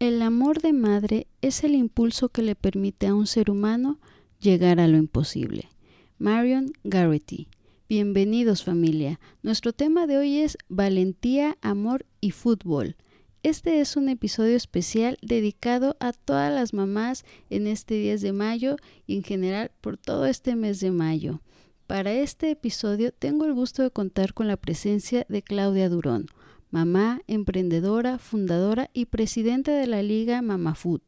[0.00, 4.00] El amor de madre es el impulso que le permite a un ser humano
[4.40, 5.68] llegar a lo imposible.
[6.16, 7.48] Marion Garrity.
[7.86, 9.20] Bienvenidos familia.
[9.42, 12.96] Nuestro tema de hoy es valentía, amor y fútbol.
[13.42, 18.76] Este es un episodio especial dedicado a todas las mamás en este 10 de mayo
[19.06, 21.42] y en general por todo este mes de mayo.
[21.86, 26.24] Para este episodio tengo el gusto de contar con la presencia de Claudia Durón,
[26.70, 31.00] mamá, emprendedora, fundadora y presidenta de la Liga Mama Food.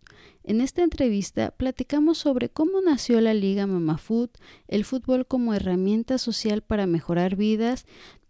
[0.44, 4.30] En esta entrevista platicamos sobre cómo nació la Liga Mama Food,
[4.68, 7.86] el fútbol como herramienta social para mejorar vidas,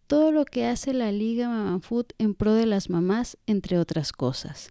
[0.06, 4.12] todo lo que hace la Liga Mama Food en pro de las mamás, entre otras
[4.12, 4.70] cosas.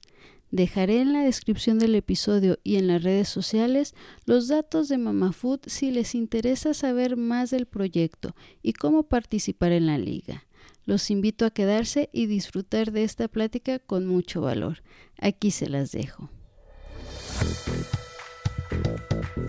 [0.51, 5.31] Dejaré en la descripción del episodio y en las redes sociales los datos de Mama
[5.31, 10.43] Food si les interesa saber más del proyecto y cómo participar en la liga.
[10.85, 14.83] Los invito a quedarse y disfrutar de esta plática con mucho valor.
[15.19, 16.29] Aquí se las dejo.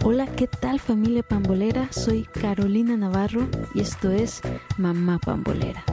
[0.04, 1.90] Hola, ¿qué tal familia pambolera?
[1.92, 4.40] Soy Carolina Navarro y esto es
[4.76, 5.84] Mamá Pambolera.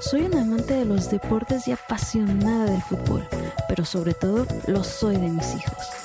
[0.00, 3.22] Soy una amante de los deportes y apasionada del fútbol,
[3.68, 6.04] pero sobre todo lo soy de mis hijos.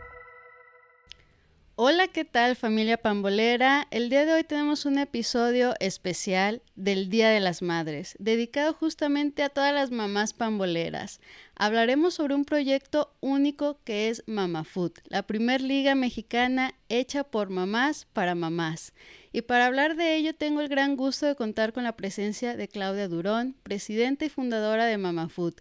[1.75, 3.87] Hola, ¿qué tal familia pambolera?
[3.91, 9.41] El día de hoy tenemos un episodio especial del Día de las Madres, dedicado justamente
[9.41, 11.21] a todas las mamás pamboleras.
[11.55, 17.49] Hablaremos sobre un proyecto único que es Mama Food, la primer liga mexicana hecha por
[17.49, 18.93] mamás para mamás.
[19.31, 22.67] Y para hablar de ello tengo el gran gusto de contar con la presencia de
[22.67, 25.55] Claudia Durón, presidenta y fundadora de Mama Food.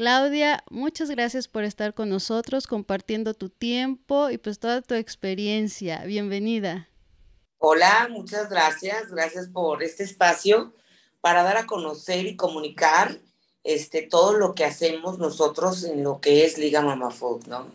[0.00, 6.04] Claudia, muchas gracias por estar con nosotros, compartiendo tu tiempo y pues toda tu experiencia.
[6.06, 6.88] Bienvenida.
[7.58, 9.10] Hola, muchas gracias.
[9.10, 10.72] Gracias por este espacio
[11.20, 13.20] para dar a conocer y comunicar
[13.62, 17.66] este, todo lo que hacemos nosotros en lo que es Liga Mama Food, ¿no?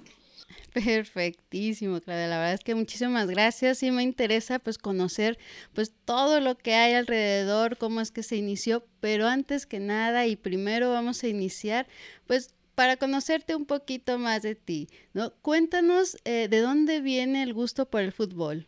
[0.86, 2.28] Perfectísimo, Claudia.
[2.28, 3.78] La verdad es que muchísimas gracias.
[3.78, 5.38] Sí me interesa pues conocer
[5.74, 10.28] pues todo lo que hay alrededor, cómo es que se inició, pero antes que nada
[10.28, 11.88] y primero vamos a iniciar
[12.28, 15.32] pues para conocerte un poquito más de ti, ¿no?
[15.42, 18.68] Cuéntanos eh, de dónde viene el gusto por el fútbol.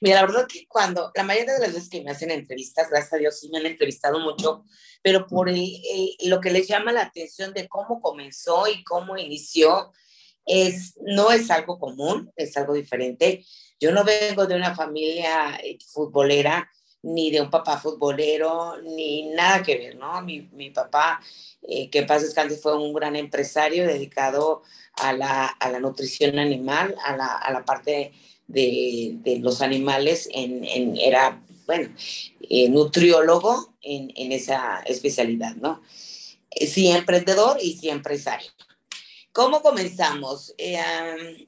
[0.00, 3.14] Mira, la verdad que cuando, la mayoría de las veces que me hacen entrevistas, gracias
[3.14, 4.62] a Dios sí me han entrevistado mucho,
[5.02, 9.92] pero por lo que les llama la atención de cómo comenzó y cómo inició,
[10.48, 13.44] es, no es algo común, es algo diferente.
[13.78, 16.68] Yo no vengo de una familia eh, futbolera,
[17.02, 20.20] ni de un papá futbolero, ni nada que ver, ¿no?
[20.22, 21.20] Mi, mi papá,
[21.62, 24.62] eh, que paz fue un gran empresario dedicado
[24.94, 28.12] a la, a la nutrición animal, a la, a la parte
[28.48, 31.90] de, de, los animales, era, bueno,
[32.48, 35.82] eh, nutriólogo en, en, esa especialidad, ¿no?
[36.50, 38.50] Sí, emprendedor y sí empresario.
[39.38, 40.52] ¿Cómo comenzamos?
[40.58, 41.46] Eh,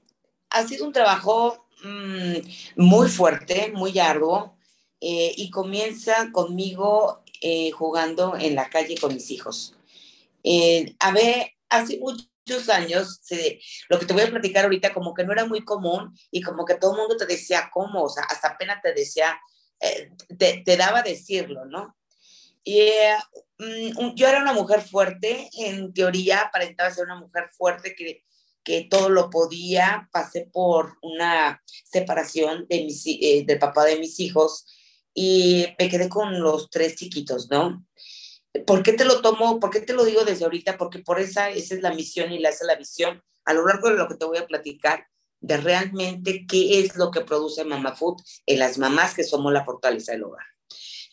[0.49, 2.37] ha sido un trabajo mmm,
[2.77, 4.56] muy fuerte, muy arduo,
[5.01, 9.75] eh, y comienza conmigo eh, jugando en la calle con mis hijos.
[11.01, 13.59] a ver, hace muchos años, se,
[13.89, 16.65] lo que te voy a platicar ahorita, como que no era muy común y como
[16.65, 19.37] que todo el mundo te decía cómo, o sea, hasta apenas te decía,
[20.39, 21.97] te, te, daba decirlo, ¿no?
[22.62, 23.50] Y Mm,
[24.15, 28.25] yo era una mujer fuerte, en teoría aparentaba ser una mujer fuerte que,
[28.62, 34.21] que todo lo podía, pasé por una separación de mis, eh, del papá de mis
[34.21, 34.66] hijos
[35.15, 37.84] y me quedé con los tres chiquitos, ¿no?
[38.66, 39.60] ¿Por qué te lo tomo?
[39.60, 40.77] ¿Por qué te lo digo desde ahorita?
[40.77, 43.66] Porque por esa, esa es la misión y la, esa es la visión a lo
[43.66, 45.06] largo de lo que te voy a platicar
[45.41, 49.65] de realmente qué es lo que produce Mama Food en las mamás que somos la
[49.65, 50.45] fortaleza del hogar.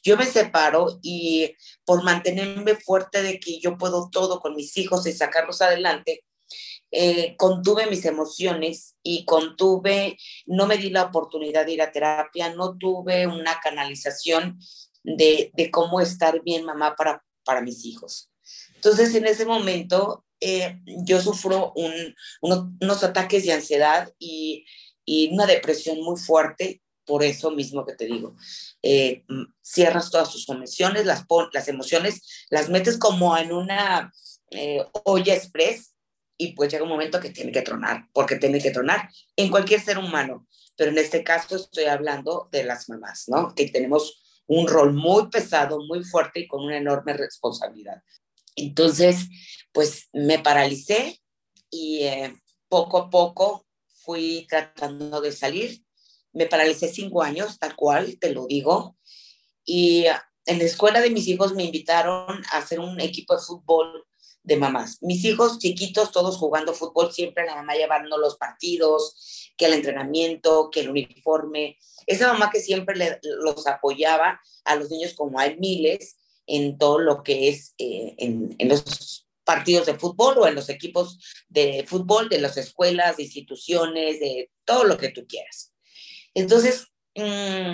[0.07, 5.05] Yo me separo y por mantenerme fuerte de que yo puedo todo con mis hijos
[5.05, 6.23] y sacarlos adelante,
[6.91, 12.53] eh, contuve mis emociones y contuve, no me di la oportunidad de ir a terapia,
[12.53, 14.57] no tuve una canalización
[15.03, 18.31] de, de cómo estar bien mamá para, para mis hijos.
[18.75, 24.65] Entonces, en ese momento, eh, yo sufro un, unos, unos, ataques de ansiedad y,
[25.03, 28.35] y, una depresión muy fuerte por eso mismo que te digo.
[28.83, 34.13] Eh, mm, cierras todas tus emociones, las, las emociones las metes como en una
[34.51, 35.95] eh, olla express
[36.37, 39.81] y pues llega un momento que tiene que tronar, porque tiene que tronar en cualquier
[39.81, 43.55] ser humano, pero en este caso estoy hablando de las mamás, ¿no?
[43.55, 48.03] Que tenemos un rol muy pesado, muy fuerte y con una enorme responsabilidad.
[48.55, 49.27] Entonces,
[49.71, 51.19] pues me paralicé
[51.69, 52.35] y eh,
[52.69, 55.83] poco a poco fui tratando de salir.
[56.37, 58.95] Me paralicé cinco años, tal cual, te lo digo.
[59.65, 60.05] Y
[60.45, 64.05] en la escuela de mis hijos me invitaron a hacer un equipo de fútbol
[64.43, 64.99] de mamás.
[65.01, 70.69] Mis hijos chiquitos, todos jugando fútbol, siempre la mamá llevando los partidos, que el entrenamiento,
[70.71, 71.79] que el uniforme.
[72.05, 77.23] Esa mamá que siempre los apoyaba a los niños, como hay miles, en todo lo
[77.23, 81.19] que es eh, en, en, los partidos de fútbol o en los equipos
[81.49, 85.73] de fútbol de las escuelas, de instituciones, de todo lo que tú quieras.
[86.37, 86.85] Entonces,
[87.15, 87.71] mmm,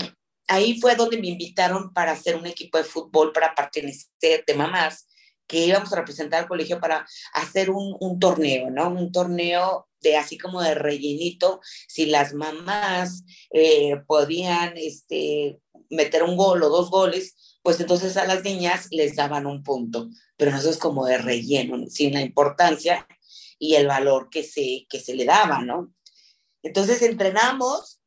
[0.47, 5.09] ahí fue donde me invitaron para hacer un equipo de fútbol para pertenecer de mamás
[5.47, 8.89] que íbamos a representar al colegio para hacer un, un, torneo, ¿no?
[8.89, 16.37] Un torneo de así como de rellenito, si las mamás eh, podían este, meter un
[16.37, 20.69] gol o dos goles, pues entonces a las niñas les daban un punto, pero eso
[20.69, 23.05] es como de relleno, sin la importancia
[23.59, 25.93] y el valor que se, que se le daba, ¿no?
[26.61, 27.99] Entonces entrenamos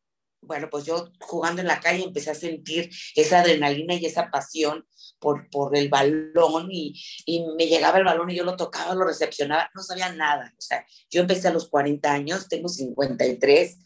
[0.46, 4.86] bueno, pues yo jugando en la calle empecé a sentir esa adrenalina y esa pasión
[5.18, 9.04] por, por el balón y, y, me llegaba el balón y yo lo tocaba, lo
[9.04, 10.52] recepcionaba, no sabía nada.
[10.56, 13.78] O sea, yo empecé a los 40 años, tengo 53,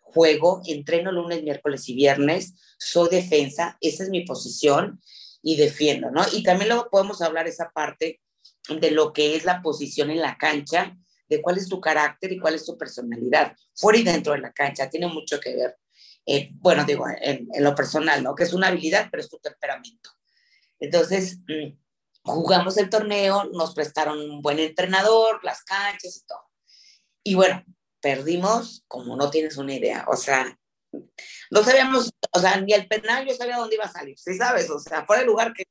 [0.00, 5.00] juego, entreno lunes, miércoles y viernes, soy defensa, esa es mi posición
[5.42, 6.24] y defiendo, ¿no?
[6.32, 8.20] Y también luego podemos hablar esa parte
[8.68, 10.96] de lo que es la posición en la cancha,
[11.28, 14.52] de cuál es tu carácter y cuál es tu personalidad, fuera y dentro de la
[14.52, 15.76] cancha, tiene mucho que ver.
[16.30, 18.34] Eh, bueno, digo, en, lo personal, ¿no?
[18.34, 20.10] Que es una habilidad, pero es tu temperamento.
[20.78, 21.74] Entonces, mm,
[22.22, 26.44] jugamos el torneo, nos prestaron un buen entrenador, las canchas y todo.
[27.24, 27.64] Y bueno,
[28.02, 30.54] perdimos como no tienes una idea, o sea,
[31.50, 34.68] no sabíamos, o sea, ni el penal yo sabía dónde iba a salir, ¿sí sabes?
[34.70, 35.64] O sea, fuera el lugar que...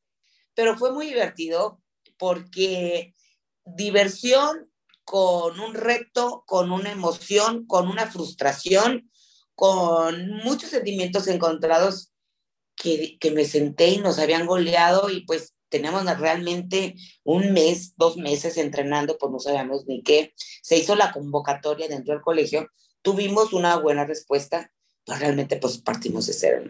[0.56, 1.82] Pero fue muy divertido
[2.18, 3.14] porque
[3.64, 4.72] diversión
[5.04, 9.12] con un reto, con una emoción, con una frustración,
[9.58, 12.14] con muchos sentimientos encontrados
[12.76, 16.94] que, que, me senté y nos habían goleado y pues teníamos realmente
[17.24, 20.36] un mes, dos meses entrenando, pues no sabíamos ni qué.
[20.62, 22.70] Se hizo la convocatoria dentro del colegio,
[23.02, 24.72] tuvimos una buena respuesta,
[25.04, 26.64] pero realmente pues partimos de cero.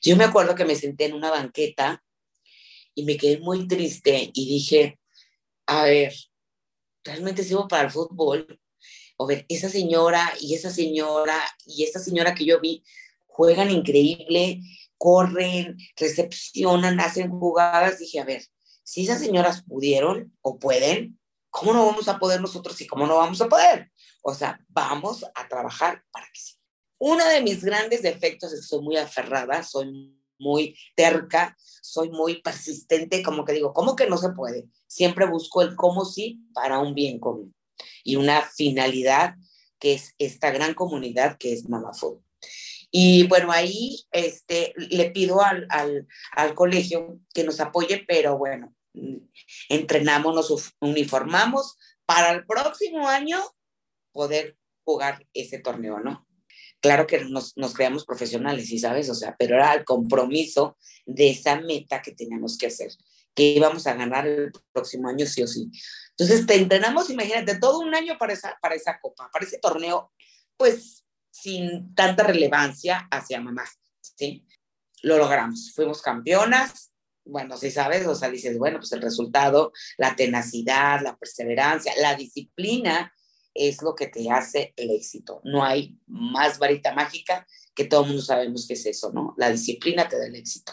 [0.00, 2.04] Yo me acuerdo que me senté en una banqueta
[2.94, 5.00] y me quedé muy triste y dije,
[5.66, 6.14] a ver,
[7.02, 8.60] realmente sirvo para el fútbol,
[9.20, 11.36] o ver, esa señora y esa señora
[11.66, 12.84] y esta señora que yo vi
[13.26, 14.60] juegan increíble,
[14.96, 17.98] corren, recepcionan, hacen jugadas.
[17.98, 18.44] Dije, a ver,
[18.84, 21.18] si esas señoras pudieron o pueden,
[21.50, 23.90] ¿cómo no vamos a poder nosotros y cómo no vamos a poder?
[24.22, 26.54] O sea, vamos a trabajar para que sí.
[26.98, 32.40] Uno de mis grandes defectos es que soy muy aferrada, soy muy terca, soy muy
[32.40, 34.68] persistente, como que digo, ¿cómo que no se puede?
[34.86, 37.52] Siempre busco el cómo sí para un bien común
[38.08, 39.34] y una finalidad
[39.78, 42.22] que es esta gran comunidad que es Mama Food.
[42.90, 48.74] Y bueno, ahí este, le pido al, al, colegio que nos apoye, pero bueno,
[49.68, 51.76] entrenamos, nos uniformamos
[52.06, 53.42] para el próximo año
[54.10, 56.26] poder jugar ese torneo, ¿no?
[56.80, 59.10] Claro que nos, nos creamos profesionales, ¿sí sabes?
[59.10, 62.90] O sea, pero era el compromiso de esa meta que teníamos que hacer,
[63.34, 65.70] que íbamos a ganar el próximo año sí o sí.
[66.18, 70.12] Entonces te entrenamos, imagínate, todo un año para esa, para esa copa, para ese torneo,
[70.56, 73.64] pues sin tanta relevancia hacia mamá,
[74.00, 74.44] ¿sí?
[75.02, 76.90] Lo logramos, fuimos campeonas,
[77.24, 82.16] bueno, si sabes, o sea, dices, bueno, pues el resultado, la tenacidad, la perseverancia, la
[82.16, 83.12] disciplina
[83.54, 85.40] es lo que te hace el éxito.
[85.44, 89.34] No hay más varita mágica que todo el mundo sabemos que es eso, ¿no?
[89.36, 90.72] La disciplina te da el éxito.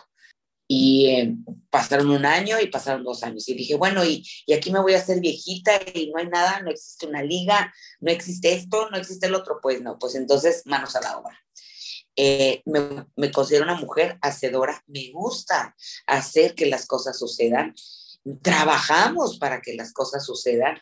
[0.67, 1.36] Y eh,
[1.69, 3.48] pasaron un año y pasaron dos años.
[3.48, 6.62] Y dije, bueno, y, y, aquí me voy a hacer viejita y no hay nada,
[6.62, 9.60] no existe una liga, no existe esto, no existe el otro.
[9.62, 11.39] Pues no, pues entonces manos a la obra.
[12.15, 15.75] Eh, me, me, considero una mujer hacedora, me gusta
[16.07, 17.75] hacer que las cosas sucedan.
[18.41, 20.79] Trabajamos para que las cosas sucedan.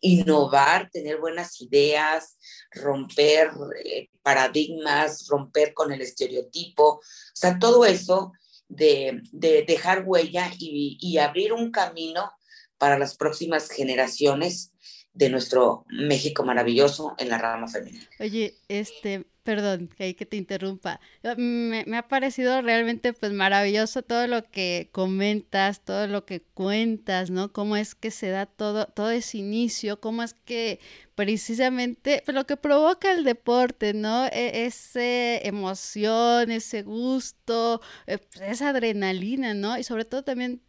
[0.00, 2.36] Innovar, tener buenas ideas,
[2.72, 3.50] romper
[3.84, 6.94] eh, paradigmas, romper con el estereotipo.
[6.94, 7.02] O
[7.34, 8.32] sea, todo eso
[8.72, 12.30] de, de dejar huella y, y, abrir un camino
[12.78, 14.72] para las próximas generaciones
[15.12, 18.08] de nuestro México maravilloso en la rama femenina.
[18.18, 21.00] Oye, este, perdón, que hay que te interrumpa.
[21.36, 27.30] Me, me, ha parecido realmente pues maravilloso todo lo que comentas, todo lo que cuentas,
[27.30, 27.52] ¿no?
[27.52, 30.80] Cómo es que se da todo, todo ese inicio, cómo es que
[31.14, 34.26] precisamente pues, lo que provoca el deporte, ¿no?
[34.26, 39.78] E, esa emoción, ese gusto, eh, pues, esa adrenalina, ¿no?
[39.78, 40.62] Y sobre todo también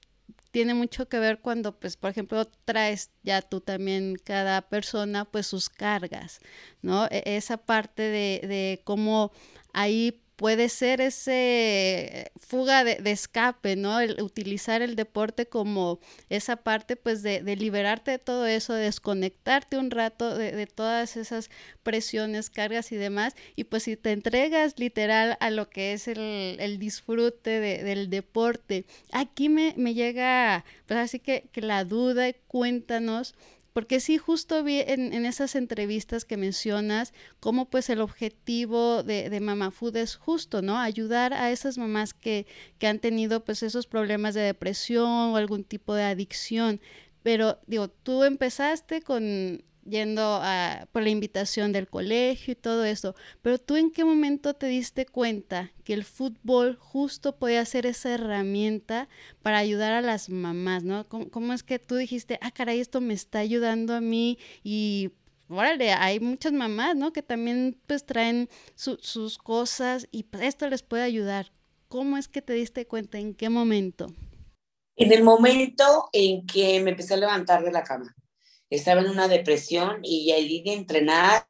[0.54, 5.48] tiene mucho que ver cuando, pues, por ejemplo, traes ya tú también cada persona, pues,
[5.48, 6.40] sus cargas,
[6.84, 7.08] ¿no?
[7.08, 9.32] E, esa parte de, de cómo
[9.74, 14.00] ahí puede ser ese fuga de, escape, ¿no?
[14.00, 16.00] El utilizar el deporte como
[16.30, 21.50] esa parte, pues, de, liberarte de todo eso, de desconectarte un rato de, todas esas
[21.84, 23.36] presiones, cargas y demás.
[23.56, 29.50] Y pues si te entregas literal a lo que es el, disfrute del deporte, aquí
[29.50, 33.36] me, me llega, pues así que, que la duda, cuéntanos
[33.74, 39.40] porque sí, justo vi en, esas entrevistas que mencionas cómo pues el objetivo de, de
[39.40, 40.80] Mama Food es justo, ¿no?
[40.80, 42.46] Ayudar a esas mamás que,
[42.78, 46.80] que han tenido pues esos problemas de depresión o algún tipo de adicción.
[47.24, 53.16] Pero digo, tú empezaste con yendo a, por la invitación del colegio y todo eso,
[53.42, 58.14] pero tú en qué momento te diste cuenta que el fútbol justo podía ser esa
[58.14, 59.10] herramienta
[59.42, 61.06] para ayudar a las mamás, ¿no?
[61.08, 65.12] ¿Cómo, es que tú dijiste, ah, caray, esto me está ayudando a mí y
[65.50, 67.12] órale, hay muchas mamás, ¿no?
[67.12, 71.52] Que también pues traen sus cosas y pues, esto les puede ayudar.
[71.90, 73.20] ¿Cómo es que te diste cuenta?
[73.20, 74.08] ¿En qué momento?
[74.96, 78.16] En el momento en que me empecé a levantar de la cama
[78.76, 81.46] estaba en una depresión y ahí de entrenar,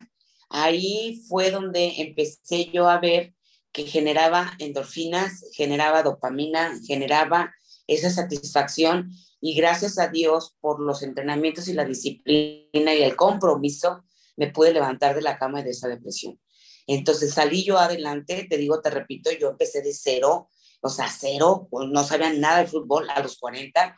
[0.50, 3.34] ahí fue donde empecé yo a ver
[3.72, 7.54] que generaba endorfinas, generaba dopamina, generaba
[7.88, 14.04] esa satisfacción y gracias a Dios por los entrenamientos y la disciplina y el compromiso,
[14.36, 16.40] me pude levantar de la cama de esa depresión.
[16.88, 20.50] Entonces salí yo adelante, te digo, te repito, yo empecé de cero,
[20.82, 23.98] o sea, cero, pues no sabía nada de fútbol a los 40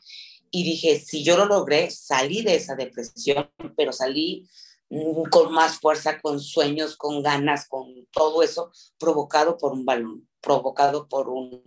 [0.55, 4.47] y dije, si yo lo logré, salí de esa depresión, pero salí
[4.89, 10.29] mm, con más fuerza, con sueños, con ganas, con todo eso provocado por un balón,
[10.39, 11.61] provocado por un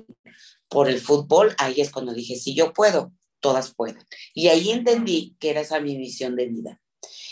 [0.71, 3.99] por el fútbol, ahí es cuando dije, si yo puedo, todas pueden.
[4.33, 6.81] Y ahí entendí que era esa mi misión de vida.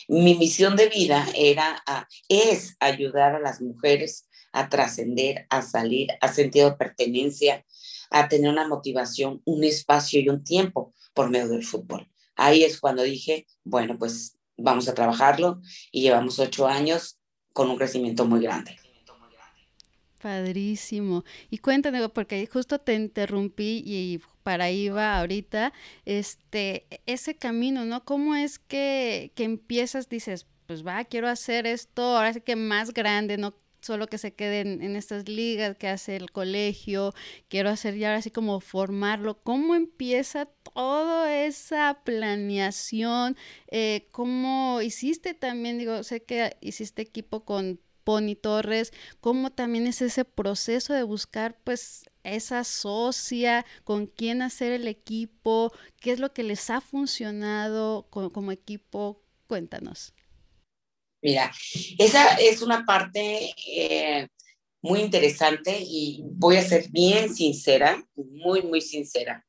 [0.08, 1.82] Mi misión de vida era
[2.28, 7.64] es ayudar a las mujeres a trascender, a salir, a sentido de pertenencia,
[8.10, 12.06] a tener una motivación, un espacio y un tiempo por medio del fútbol.
[12.36, 17.18] Ahí es cuando dije, bueno, pues vamos a trabajarlo y llevamos ocho años
[17.54, 18.76] con un crecimiento muy grande.
[20.20, 21.24] Padrísimo.
[21.50, 25.72] Y cuéntame, porque justo te interrumpí y para va ahorita,
[26.04, 28.04] este, ese camino, ¿no?
[28.04, 32.92] ¿Cómo es que, que empiezas, dices, pues va, quiero hacer esto, ahora sí que más
[32.92, 33.54] grande, ¿no?
[33.80, 37.14] Solo que se queden en estas ligas que hace el colegio,
[37.48, 39.42] quiero hacer ya así como formarlo.
[39.42, 43.36] ¿Cómo empieza toda esa planeación?
[43.68, 45.78] Eh, ¿Cómo hiciste también?
[45.78, 51.58] Digo, sé que hiciste equipo con Pony Torres, ¿cómo también es ese proceso de buscar
[51.64, 58.06] pues esa socia, con quién hacer el equipo, qué es lo que les ha funcionado
[58.10, 59.24] como equipo?
[59.48, 60.14] Cuéntanos.
[61.22, 61.52] Mira,
[61.98, 64.28] esa es una parte eh,
[64.82, 69.44] muy interesante y voy a ser bien sincera, muy, muy sincera.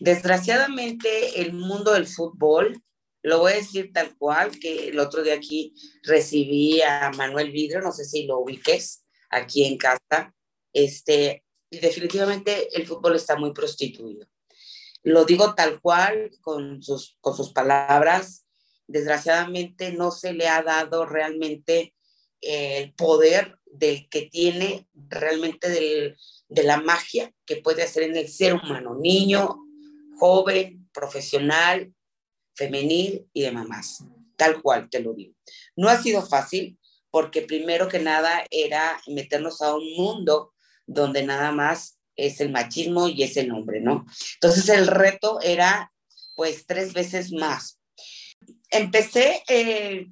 [0.00, 2.82] Desgraciadamente, el mundo del fútbol,
[3.22, 7.80] lo voy a decir tal cual, que el otro día aquí recibí a Manuel Vidro,
[7.80, 10.34] no sé si lo ubiques, aquí en casa,
[10.72, 14.26] este, y definitivamente el fútbol está muy prostituido.
[15.04, 18.41] Lo digo tal cual, con sus, con sus palabras,
[18.92, 21.94] desgraciadamente no se le ha dado realmente
[22.40, 25.68] eh, el poder del que tiene realmente
[26.48, 29.56] de la magia que puede hacer en el ser humano, niño,
[30.18, 31.92] joven, profesional,
[32.54, 34.04] femenil y de mamás,
[34.36, 35.34] tal cual te lo digo.
[35.74, 36.78] No ha sido fácil
[37.10, 40.52] porque primero que nada era meternos a un mundo
[40.86, 44.04] donde nada más es el machismo y es el hombre, ¿no?
[44.34, 45.92] Entonces el reto era
[46.34, 47.78] pues tres veces más,
[48.72, 50.08] empecé eh,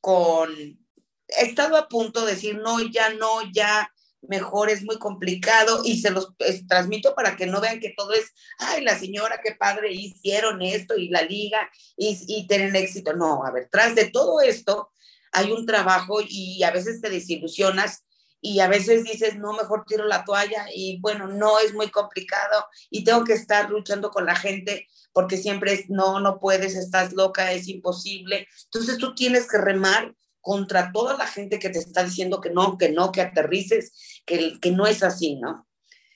[0.00, 5.82] con, he estado a punto de decir, no, ya no, ya mejor es muy complicado
[5.84, 6.34] y se los
[6.66, 10.96] transmito para que no vean que todo es, ay, la señora, qué padre, hicieron esto
[10.96, 13.14] y la liga y, y tienen éxito.
[13.14, 14.90] No, a ver, tras de todo esto
[15.30, 18.04] hay un trabajo y a veces te desilusionas
[18.40, 22.66] y a veces dices, no, mejor tiro la toalla y bueno, no es muy complicado
[22.90, 27.12] y tengo que estar luchando con la gente porque siempre es, no, no puedes, estás
[27.12, 28.46] loca, es imposible.
[28.64, 32.78] Entonces tú tienes que remar contra toda la gente que te está diciendo que no,
[32.78, 35.68] que no, que aterrices, que, que no es así, ¿no?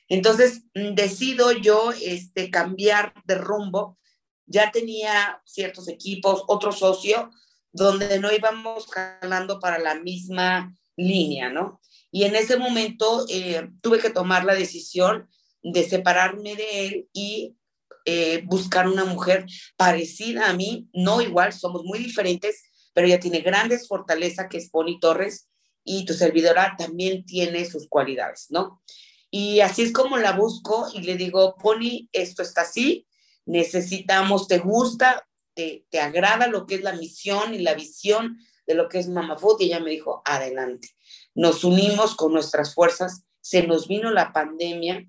[0.09, 3.99] Entonces mm, decido yo este, cambiar de rumbo.
[4.47, 7.31] Ya tenía ciertos equipos, otro socio,
[7.73, 11.81] donde no íbamos jalando para la misma línea, ¿no?
[12.15, 15.31] Y en ese momento eh, tuve que tomar la decisión
[15.63, 17.57] de separarme de él y
[18.05, 23.41] eh, buscar una mujer parecida a mí, no igual, somos muy diferentes, pero ella tiene
[23.41, 25.49] grandes fortalezas, que es Pony Torres,
[25.85, 28.83] y tu servidora también tiene sus cualidades, ¿no?
[29.31, 33.07] Y así es como la busco y le digo, Pony, esto está así,
[33.47, 38.75] necesitamos, te gusta, te, te agrada lo que es la misión y la visión de
[38.75, 40.91] lo que es Mama Food, y ella me dijo, adelante
[41.35, 45.09] nos unimos con nuestras fuerzas, se nos vino la pandemia,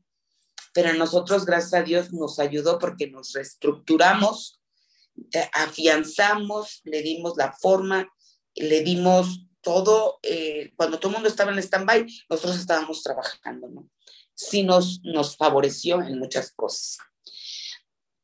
[0.73, 4.59] pero a nosotros, gracias a Dios, nos ayudó porque nos reestructuramos,
[5.31, 8.11] eh, afianzamos, le dimos la forma,
[8.55, 13.89] le dimos todo, eh, cuando todo el mundo estaba en stand-by, nosotros estábamos trabajando, ¿no?
[14.33, 16.97] Sí nos, nos favoreció en muchas cosas.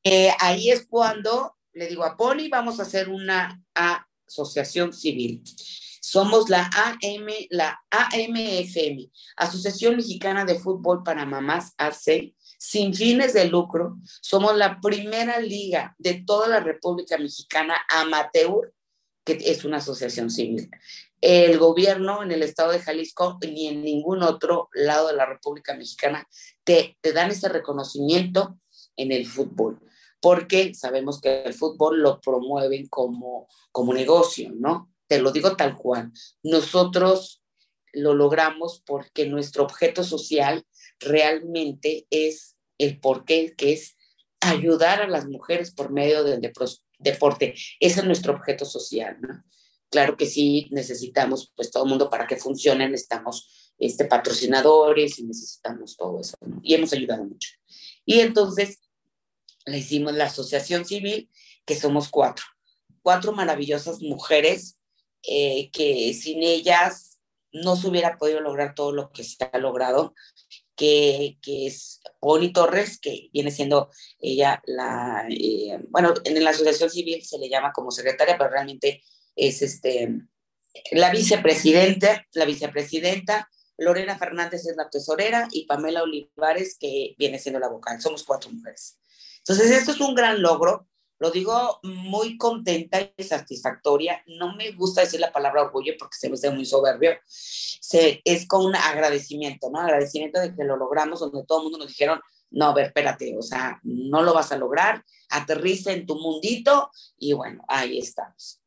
[0.03, 5.43] Eh, ahí es cuando le digo a Poli, vamos a hacer una asociación civil.
[6.09, 13.45] Somos la AM, la AMFM, Asociación Mexicana de Fútbol para Mamás AC, sin fines de
[13.45, 13.95] lucro.
[14.19, 18.73] Somos la primera liga de toda la República Mexicana amateur,
[19.23, 20.71] que es una asociación civil.
[21.21, 25.75] El gobierno en el estado de Jalisco ni en ningún otro lado de la República
[25.75, 26.27] Mexicana
[26.63, 28.57] te, te dan ese reconocimiento
[28.95, 29.79] en el fútbol
[30.21, 34.89] porque sabemos que el fútbol lo promueven como, como negocio, ¿no?
[35.09, 36.11] Te lo digo tal cual,
[36.43, 37.43] nosotros
[37.93, 40.63] lo logramos porque nuestro objeto social
[40.99, 43.97] realmente es el porqué, que es
[44.39, 46.39] ayudar a las mujeres por medio del
[46.99, 47.55] deporte.
[47.79, 49.43] Ese es nuestro objeto social, ¿no?
[49.89, 55.23] Claro que sí, necesitamos pues todo el mundo para que funcione, necesitamos este, patrocinadores y
[55.23, 56.59] necesitamos todo eso, ¿no?
[56.61, 57.49] Y hemos ayudado mucho.
[58.05, 58.79] Y entonces
[59.65, 61.31] le hicimos la asociación civil,
[61.65, 62.45] que somos cuatro,
[63.01, 64.78] cuatro maravillosas mujeres
[65.23, 67.19] eh, que sin ellas
[67.51, 70.13] no se hubiera podido lograr todo lo que se ha logrado,
[70.75, 76.89] que, que es Pony Torres, que viene siendo ella la, eh, bueno, en la asociación
[76.89, 79.03] civil se le llama como secretaria, pero realmente
[79.35, 80.21] es este,
[80.91, 87.59] la vicepresidenta, la vicepresidenta, Lorena Fernández es la tesorera y Pamela Olivares, que viene siendo
[87.59, 88.01] la vocal.
[88.01, 88.99] Somos cuatro mujeres.
[89.39, 90.87] Entonces, esto es un gran logro
[91.19, 94.23] lo digo muy contenta y satisfactoria.
[94.25, 97.11] No me gusta decir la palabra orgullo porque se me hace muy soberbio.
[97.25, 99.81] Se, es con un agradecimiento, ¿no?
[99.81, 103.37] Agradecimiento de que lo logramos, donde todo el mundo nos dijeron, no, a ver, espérate,
[103.37, 108.61] o sea, no lo vas a lograr, aterriza en tu mundito y bueno, ahí estamos.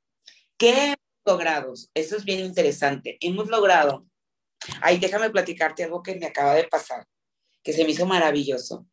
[0.58, 1.72] ¿Qué hemos logrado?
[1.94, 3.16] Eso es bien interesante.
[3.20, 4.06] Hemos logrado,
[4.82, 7.06] ahí déjame platicarte algo que me acaba de pasar,
[7.62, 8.86] que se me hizo maravilloso.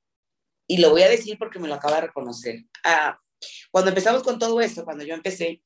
[0.65, 2.63] Y lo voy a decir porque me lo acaba de reconocer.
[2.83, 3.19] Ah,
[3.71, 5.63] cuando empezamos con todo esto, cuando yo empecé,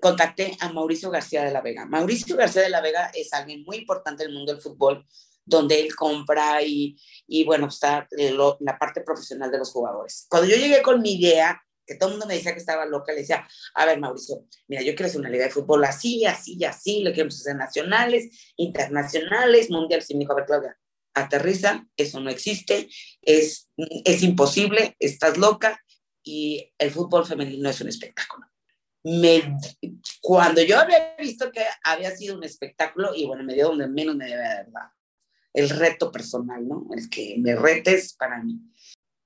[0.00, 1.86] contacté a Mauricio García de la Vega.
[1.86, 5.06] Mauricio García de la Vega es alguien muy importante en el mundo del fútbol,
[5.44, 8.06] donde él compra y, y bueno, está
[8.60, 10.26] la parte profesional de los jugadores.
[10.28, 13.12] Cuando yo llegué con mi idea, que todo el mundo me decía que estaba loca,
[13.12, 16.64] le decía, a ver, Mauricio, mira, yo quiero hacer una liga de fútbol así, así,
[16.64, 20.08] así, le queremos hacer nacionales, internacionales, mundiales.
[20.08, 20.78] Y me dijo, a ver, Claudia,
[21.14, 22.88] aterriza, eso no existe,
[23.22, 25.82] es, es imposible, estás loca,
[26.22, 28.46] y el fútbol femenino es un espectáculo.
[29.02, 29.56] Me,
[30.20, 34.16] cuando yo había visto que había sido un espectáculo, y bueno, me dio donde menos
[34.16, 34.90] me debe de dar,
[35.54, 36.86] el reto personal, ¿no?
[36.94, 38.60] El que me retes para mí.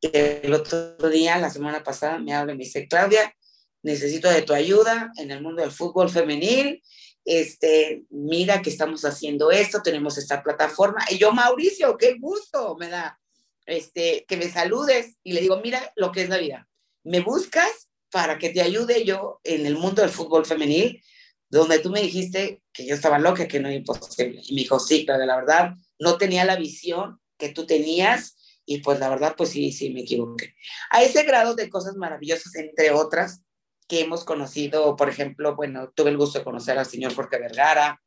[0.01, 3.35] El otro día, la semana pasada, me habla y me dice, Claudia,
[3.83, 6.83] necesito de tu ayuda en el mundo del fútbol femenil.
[7.25, 11.05] Este, mira que estamos haciendo esto, tenemos esta plataforma.
[11.11, 13.19] Y yo, Mauricio, qué gusto me da
[13.67, 15.17] este, que me saludes.
[15.23, 16.69] Y le digo, mira lo que es la vida
[17.05, 21.03] me buscas para que te ayude yo en el mundo del fútbol femenil,
[21.49, 24.41] donde tú me dijiste que yo estaba loca, que no era imposible.
[24.45, 28.37] Y me dijo, sí, claro, la verdad, no tenía la visión que tú tenías
[28.67, 30.55] y pues la verdad, pues sí, sí, me equivoqué.
[30.91, 33.43] A ese grado de cosas maravillosas, entre otras,
[33.89, 38.01] que hemos conocido, por ejemplo, bueno, tuve el gusto de conocer al señor Jorge Vergara,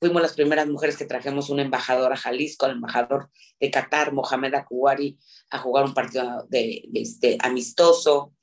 [0.00, 4.54] fuimos las primeras mujeres que trajimos un embajador a Jalisco, al embajador de Qatar, Mohamed
[4.54, 5.18] Akuari,
[5.50, 8.34] a jugar un partido de, este, amistoso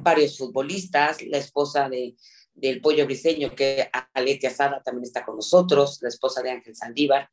[0.00, 2.16] varios futbolistas, la esposa de,
[2.54, 7.30] del Pollo Briseño, que Aletia Sada también está con nosotros, la esposa de Ángel Saldívar.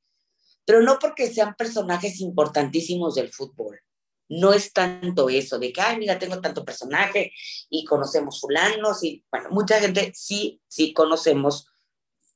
[0.65, 3.79] pero no porque sean personajes importantísimos del fútbol.
[4.27, 7.31] No es tanto eso de que, ay, mira, tengo tanto personaje
[7.69, 11.67] y conocemos fulanos y, bueno, mucha gente sí, sí conocemos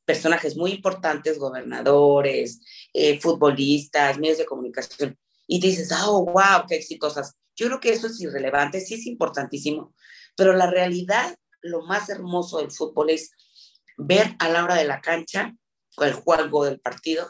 [0.05, 2.61] personajes muy importantes, gobernadores,
[2.93, 5.17] eh, futbolistas, medios de comunicación,
[5.47, 7.35] y dices, oh, wow, qué exitosas.
[7.59, 9.93] Yo creo que eso es irrelevante, sí es importantísimo,
[10.37, 13.31] pero la realidad, lo más hermoso del fútbol es
[13.97, 15.53] ver a la hora de la cancha,
[15.97, 17.29] el juego del partido,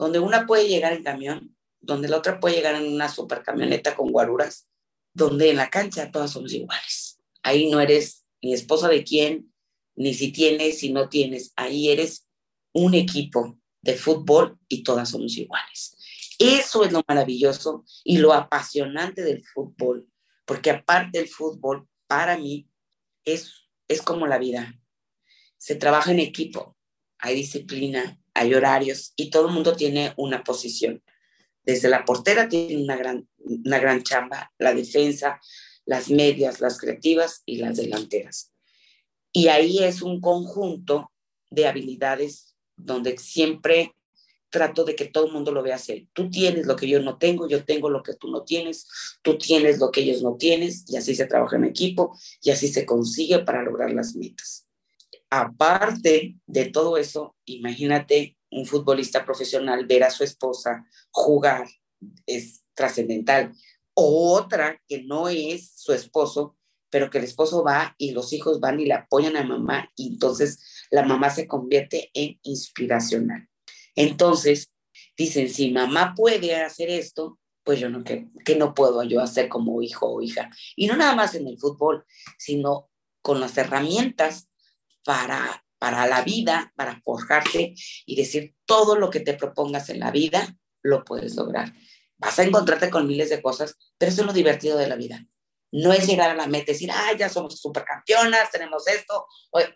[0.00, 3.94] donde una puede llegar en camión, donde la otra puede llegar en una super camioneta
[3.94, 4.66] con guaruras,
[5.14, 7.20] donde en la cancha todas somos iguales.
[7.44, 9.54] Ahí no eres ni esposa de quién,
[9.94, 11.52] ni si tienes, si no tienes.
[11.54, 12.26] Ahí eres
[12.72, 15.96] un equipo de fútbol y todas somos iguales.
[16.42, 20.08] Eso es lo maravilloso y lo apasionante del fútbol,
[20.44, 22.68] porque aparte del fútbol, para mí,
[23.24, 24.74] es, es como la vida.
[25.56, 26.76] Se trabaja en equipo,
[27.18, 31.02] hay disciplina, hay horarios y todo el mundo tiene una posición.
[31.62, 35.40] Desde la portera tiene una gran, una gran chamba, la defensa,
[35.84, 38.52] las medias, las creativas y las delanteras.
[39.30, 41.12] Y ahí es un conjunto
[41.50, 43.94] de habilidades donde siempre
[44.52, 46.08] trato de que todo el mundo lo vea así.
[46.12, 48.86] Tú tienes lo que yo no tengo, yo tengo lo que tú no tienes,
[49.22, 52.68] tú tienes lo que ellos no tienes, y así se trabaja en equipo y así
[52.68, 54.68] se consigue para lograr las metas.
[55.30, 61.66] Aparte de todo eso, imagínate un futbolista profesional ver a su esposa jugar,
[62.26, 63.52] es trascendental.
[63.94, 66.56] O otra que no es su esposo,
[66.90, 70.08] pero que el esposo va y los hijos van y le apoyan a mamá y
[70.08, 73.48] entonces la mamá se convierte en inspiracional.
[73.94, 74.72] Entonces,
[75.16, 79.48] dicen, si mamá puede hacer esto, pues yo no, que, que no puedo yo hacer
[79.48, 80.50] como hijo o hija.
[80.76, 82.04] Y no nada más en el fútbol,
[82.38, 84.48] sino con las herramientas
[85.04, 87.74] para, para la vida, para forjarte
[88.06, 91.72] y decir todo lo que te propongas en la vida, lo puedes lograr.
[92.18, 95.24] Vas a encontrarte con miles de cosas, pero eso es lo divertido de la vida.
[95.70, 99.26] No es llegar a la meta y decir, ah, ya somos supercampeonas, tenemos esto.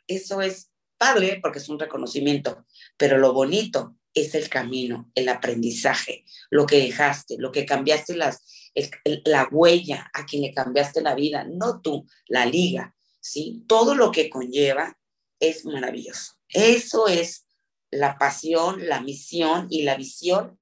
[0.06, 6.24] Eso es padre porque es un reconocimiento, pero lo bonito es el camino, el aprendizaje,
[6.50, 11.80] lo que dejaste, lo que cambiaste la huella a quien le cambiaste la vida, no
[11.82, 13.62] tú, la liga, ¿sí?
[13.68, 14.98] Todo lo que conlleva
[15.38, 16.32] es maravilloso.
[16.48, 17.46] Eso es
[17.90, 20.58] la pasión, la misión y la visión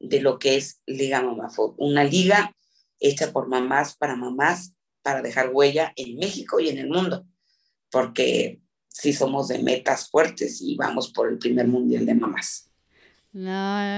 [0.00, 2.54] de lo que es Liga Mamá Una liga
[2.98, 7.24] hecha por mamás para mamás para dejar huella en México y en el mundo,
[7.90, 12.65] porque sí somos de metas fuertes y vamos por el primer mundial de mamás.
[13.36, 13.42] No,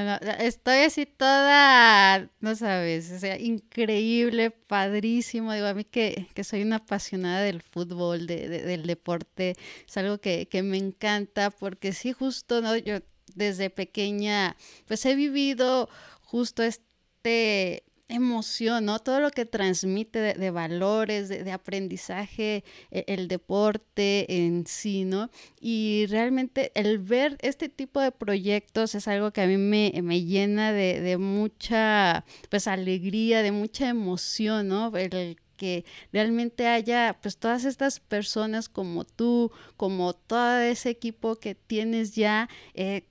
[0.05, 5.53] no, no, estoy así toda, no sabes, o sea, increíble, padrísimo.
[5.53, 9.55] Digo, a mí que, que soy una apasionada del fútbol, de, del deporte,
[9.87, 12.77] es algo que, que me encanta porque sí, justo, ¿no?
[12.77, 12.99] Yo
[13.37, 14.57] desde pequeña,
[14.89, 15.89] pues he vivido
[16.23, 18.99] justo este emoción, ¿no?
[18.99, 25.31] Todo lo que transmite de, valores, de, aprendizaje, e, el, deporte en sí, ¿no?
[25.61, 29.91] Y realmente el ver este tipo de proyectos es algo que a mí me,
[30.23, 34.95] llena de, mucha, pues, alegría, de mucha emoción, ¿no?
[34.97, 41.55] El que realmente haya pues todas estas personas como tú, como todo ese equipo que
[41.57, 43.05] tienes ya, eh,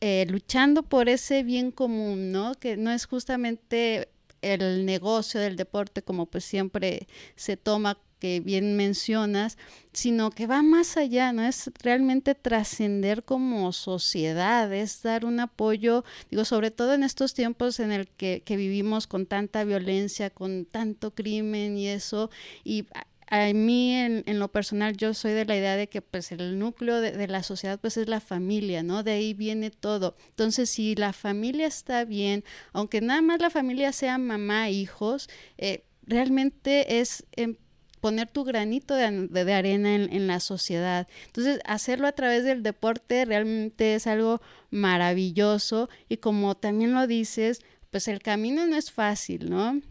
[0.00, 2.54] eh, luchando por ese bien común, ¿no?
[2.54, 4.08] Que no es justamente
[4.42, 9.58] el negocio del deporte como pues siempre se toma que bien mencionas,
[9.92, 11.42] sino que va más allá, ¿no?
[11.42, 17.80] Es realmente trascender como sociedad, es dar un apoyo, digo, sobre todo en estos tiempos
[17.80, 22.30] en el que, que vivimos con tanta violencia, con tanto crimen y eso,
[22.62, 22.86] y
[23.30, 27.00] a mí en, lo personal yo soy de la idea de que pues el núcleo
[27.00, 29.04] de, la sociedad pues es la familia, ¿no?
[29.04, 30.16] De ahí viene todo.
[30.30, 35.84] Entonces si la familia está bien, aunque nada más la familia sea mamá, hijos, eh,
[36.02, 37.24] realmente es...
[37.32, 37.56] Em,
[38.00, 41.06] poner tu granito de, de, arena en, en, la sociedad.
[41.26, 44.40] Entonces, hacerlo a través del deporte realmente es algo
[44.70, 49.82] maravilloso y como también lo dices, pues el camino no es fácil, ¿no?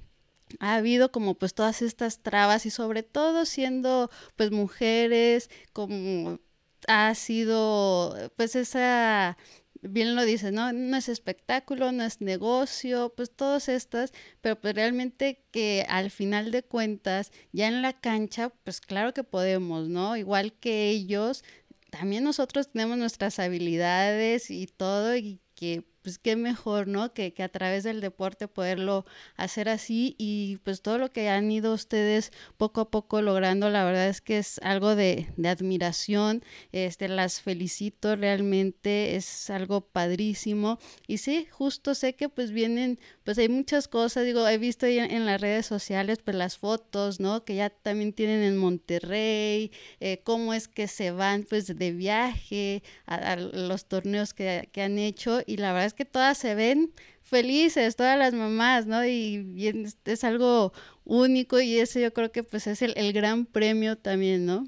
[0.60, 6.40] Ha habido como pues todas estas trabas y sobre todo siendo pues mujeres, como
[6.88, 9.38] ha sido pues esa
[9.82, 10.74] bien lo dices, ¿no?
[10.74, 16.52] No es espectáculo, no es negocio, pues todas estas, pero pues realmente que al final
[16.52, 20.18] de cuentas, ya en la cancha, pues claro que podemos, ¿no?
[20.18, 21.44] Igual que ellos,
[21.92, 27.14] también nosotros tenemos nuestras habilidades y todo, y que pues qué mejor, ¿no?
[27.14, 31.52] Que, que, a través del deporte poderlo hacer así y pues todo lo que han
[31.52, 36.44] ido ustedes poco a poco logrando, la verdad es que es algo de, de admiración,
[36.72, 43.38] este, las felicito realmente, es algo padrísimo y sí, justo sé que pues vienen, pues
[43.38, 47.44] hay muchas cosas, digo, he visto ahí en, las redes sociales pues las fotos, ¿no?
[47.44, 52.84] Que ya también tienen en Monterrey, eh, cómo es que se van pues de viaje
[53.06, 56.94] a, los torneos que, que han hecho y la verdad es que todas se ven
[57.22, 59.06] felices, todas las mamás, ¿no?
[59.06, 60.74] Y, es, algo
[61.04, 64.68] único y eso yo creo que pues es el, gran premio también, ¿no?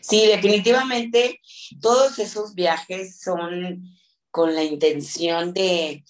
[0.00, 1.40] Sí, definitivamente
[1.80, 3.84] todos esos viajes son
[4.30, 6.04] con la intención de,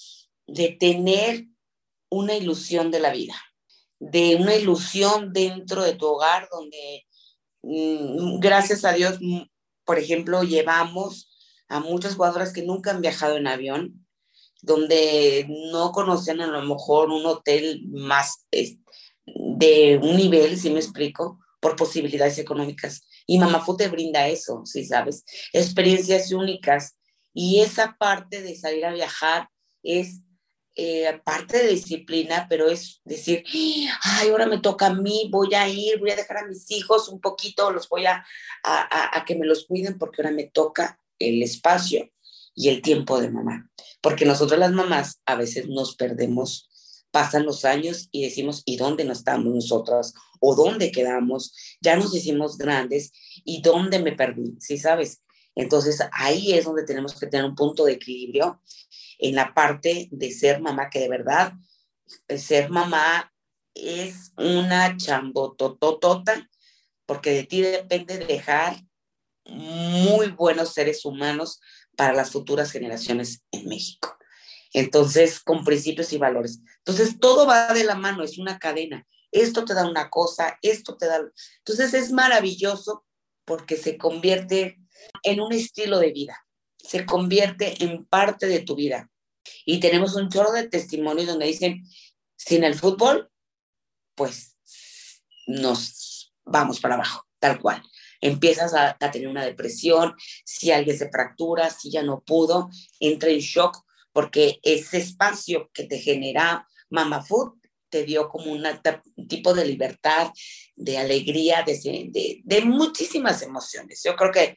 [0.47, 1.47] de tener
[2.09, 3.35] una ilusión de la vida,
[3.99, 7.07] de una ilusión dentro de tu hogar donde,
[7.63, 9.43] mm, gracias a Dios, mm,
[9.85, 11.37] por ejemplo, llevamos
[11.69, 14.06] a muchas jugadoras que nunca han viajado en avión,
[14.67, 18.47] donde no conocen a lo mejor un hotel más
[19.25, 23.07] de un nivel, si me explico, por posibilidades económicas.
[23.27, 26.99] Y Mamá Fu te brinda eso, si sabes, experiencias únicas.
[27.33, 29.49] Y esa parte de salir a viajar
[29.83, 30.23] es
[30.75, 33.45] eh, parte de disciplina, pero es decir,
[34.03, 37.09] ay, ahora me toca a mí, voy a ir, voy a dejar a mis hijos
[37.09, 38.25] un poquito, los voy a,
[38.65, 42.11] a, a que me los cuiden porque ahora me toca el espacio
[42.57, 43.71] y el tiempo de mamá.
[44.01, 46.69] Porque nosotros las mamás a veces nos perdemos,
[47.11, 50.13] pasan los años y decimos, ¿y dónde no estamos nosotras?
[50.41, 51.55] ¿O dónde quedamos?
[51.81, 53.13] Ya nos hicimos grandes
[53.45, 55.23] y dónde me perdí, ¿sí sabes?
[55.55, 58.61] Entonces ahí es donde tenemos que tener un punto de equilibrio
[59.19, 61.55] en la parte de ser mamá, que de verdad
[62.37, 63.33] ser mamá
[63.75, 66.49] es una chambotototota,
[67.07, 68.77] porque de ti depende dejar
[69.45, 71.61] muy buenos seres humanos
[71.97, 74.17] para las futuras generaciones en México.
[74.73, 76.61] Entonces, con principios y valores.
[76.79, 79.07] Entonces, todo va de la mano, es una cadena.
[79.33, 81.21] Esto te da una cosa, esto te da...
[81.59, 83.05] Entonces, es maravilloso
[83.45, 84.79] porque se convierte
[85.23, 86.47] en un estilo de vida,
[86.79, 89.11] se convierte en parte de tu vida.
[89.65, 91.85] Y tenemos un chorro de testimonios donde dicen,
[92.37, 93.31] sin el fútbol,
[94.15, 94.57] pues
[95.47, 97.83] nos vamos para abajo, tal cual
[98.21, 102.69] empiezas a, tener una depresión, si alguien se fractura, si ya no pudo,
[103.01, 107.59] entra en shock porque ese espacio que te genera Mama Food
[107.91, 108.65] te dio como un
[109.29, 110.31] tipo de libertad,
[110.75, 114.03] de alegría, de, muchísimas emociones.
[114.03, 114.57] Yo creo que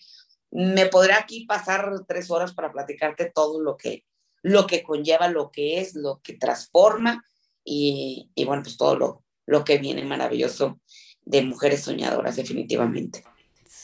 [0.51, 4.05] me podré aquí pasar tres horas para platicarte todo lo que,
[4.41, 7.23] lo que conlleva, lo que es, lo que transforma
[7.63, 10.79] y, y bueno, pues todo lo, lo que viene maravilloso
[11.21, 13.23] de mujeres soñadoras, definitivamente.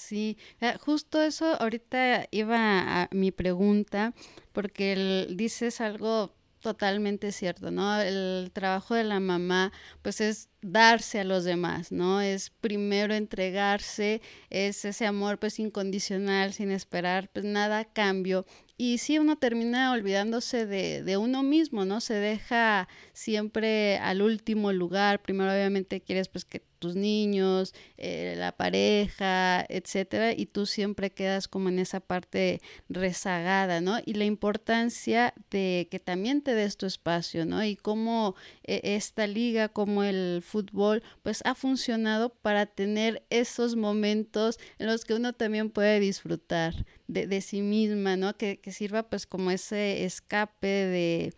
[0.08, 4.13] Sí, eh, justo eso ahorita iba a mi pregunta,
[4.54, 8.00] porque dices algo totalmente cierto, ¿no?
[8.00, 9.72] El trabajo de la mamá,
[10.04, 12.22] pues es darse a los demás, ¿no?
[12.22, 18.46] Es primero entregarse, es ese amor pues incondicional, sin esperar pues nada a cambio.
[18.78, 22.00] Y sí, uno termina olvidándose de, de uno mismo, ¿no?
[22.00, 25.22] Se deja siempre al último lugar.
[25.22, 31.47] Primero obviamente quieres pues que tus niños, eh, la pareja, etcétera, y tú siempre quedas
[31.47, 33.99] como en esa parte rezagada, ¿no?
[34.05, 37.63] Y la importancia de que también te des tu espacio, ¿no?
[37.63, 44.59] Y cómo eh, esta liga, como el fútbol, pues ha funcionado para tener esos momentos
[44.79, 48.35] en los que uno también puede disfrutar de, de sí misma, ¿no?
[48.38, 51.33] Que, que sirva pues como ese escape de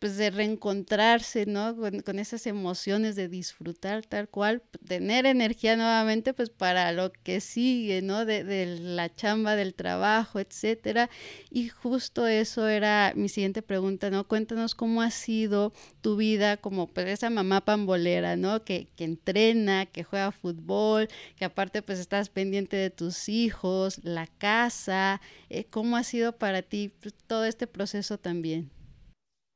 [0.00, 1.76] pues de reencontrarse, ¿no?
[1.76, 8.00] Con, esas emociones de disfrutar tal cual, tener energía nuevamente, pues para lo que sigue,
[8.00, 8.24] ¿no?
[8.24, 11.10] De, de, la chamba, del trabajo, etcétera.
[11.50, 14.26] Y justo eso era mi siguiente pregunta, ¿no?
[14.26, 18.64] Cuéntanos cómo ha sido tu vida como pues esa mamá pambolera, ¿no?
[18.64, 24.26] Que, que entrena, que juega fútbol, que aparte pues estás pendiente de tus hijos, la
[24.26, 28.70] casa, eh, ¿cómo ha sido para ti pues, todo este proceso también?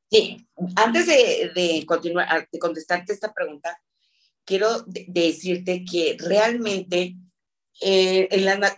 [0.09, 3.81] Sí, antes de, continuar, de contestarte esta pregunta,
[4.45, 7.15] quiero decirte que realmente
[7.81, 8.29] eh,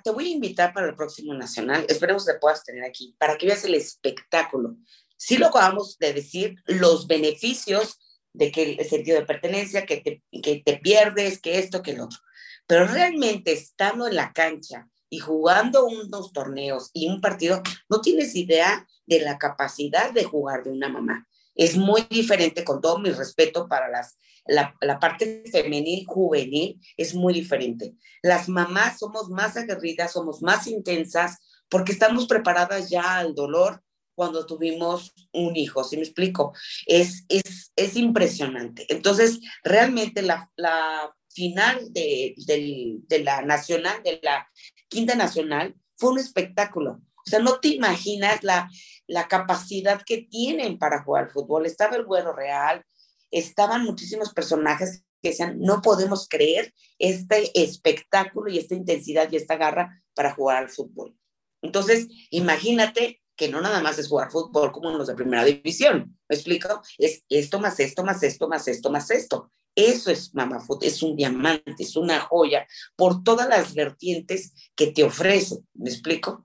[0.04, 3.46] te voy a invitar para el próximo nacional, esperemos que puedas tener aquí, para que
[3.46, 4.78] veas el espectáculo.
[5.18, 8.00] Sí lo acabamos de decir, los beneficios
[8.34, 12.02] de que el sentido de pertenencia, que te, que te pierdes, que esto, que el
[12.02, 12.20] otro.
[12.68, 18.36] Pero realmente estando en la cancha y jugando unos torneos y un partido, no tienes
[18.36, 21.28] idea de la capacidad de jugar de una mamá.
[21.56, 27.16] Es muy diferente, con todo mi respeto para las, la, la parte femenil, juvenil, es
[27.16, 27.96] muy diferente.
[28.22, 31.40] Las mamás somos más aguerridas, somos más intensas,
[31.70, 33.82] porque estamos preparadas ya al dolor
[34.18, 36.54] cuando tuvimos un hijo, ¿sí me explico?
[36.88, 38.86] Es, es, es impresionante.
[38.90, 44.50] Entonces, realmente la, la final de, de, la nacional, de la
[44.88, 47.00] quinta nacional, fue un espectáculo.
[47.16, 48.68] O sea, no te imaginas la,
[49.08, 51.66] la capacidad que tienen para jugar fútbol.
[51.66, 52.86] Estaba el Güero Real,
[53.32, 59.58] estaban muchísimos personajes que decían, no podemos creer este espectáculo y esta intensidad y esta
[59.58, 61.16] garra para jugar al fútbol.
[61.62, 66.36] Entonces, imagínate que no nada más es jugar fútbol como los de primera división, ¿me
[66.36, 66.82] explico?
[66.98, 69.52] Es esto más esto, más esto, más esto, más esto.
[69.76, 75.04] Eso es Mama es un diamante, es una joya por todas las vertientes que te
[75.04, 76.44] ofrece, ¿me explico?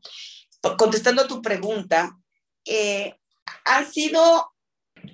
[0.76, 2.14] Contestando a tu pregunta,
[2.64, 3.18] eh,
[3.64, 4.52] ha sido,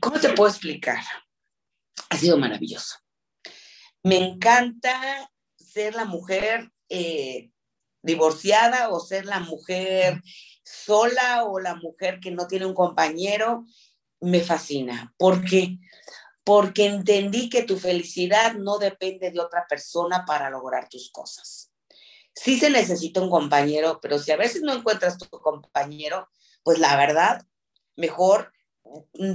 [0.00, 1.02] ¿cómo te puedo explicar?
[2.10, 2.96] Ha sido maravilloso.
[4.02, 7.50] Me encanta ser la mujer eh,
[8.02, 10.22] divorciada o ser la mujer
[10.62, 13.64] sola o la mujer que no tiene un compañero.
[14.20, 15.14] Me fascina.
[15.18, 15.78] ¿Por qué?
[16.44, 21.70] Porque entendí que tu felicidad no depende de otra persona para lograr tus cosas.
[22.34, 26.28] Sí se necesita un compañero, pero si a veces no encuentras tu compañero,
[26.62, 27.46] pues la verdad,
[27.96, 28.52] mejor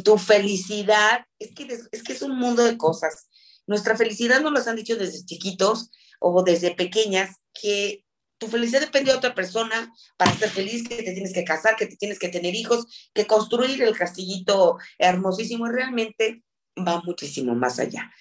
[0.03, 3.29] tu felicidad, es que es, un mundo de cosas.
[3.67, 8.05] Nuestra felicidad nos lo han dicho desde chiquitos o desde pequeñas, que
[8.37, 11.85] tu felicidad depende de otra persona para ser feliz, que te tienes que casar, que
[11.85, 16.43] te tienes que tener hijos, que construir el castillito hermosísimo, y realmente
[16.75, 18.11] va muchísimo más allá.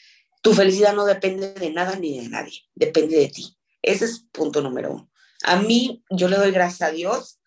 [0.43, 3.57] Tu felicidad no depende de nada ni de nadie, depende de ti.
[3.81, 5.11] Ese es punto número uno.
[5.45, 7.41] A mí, yo le doy gracias a Dios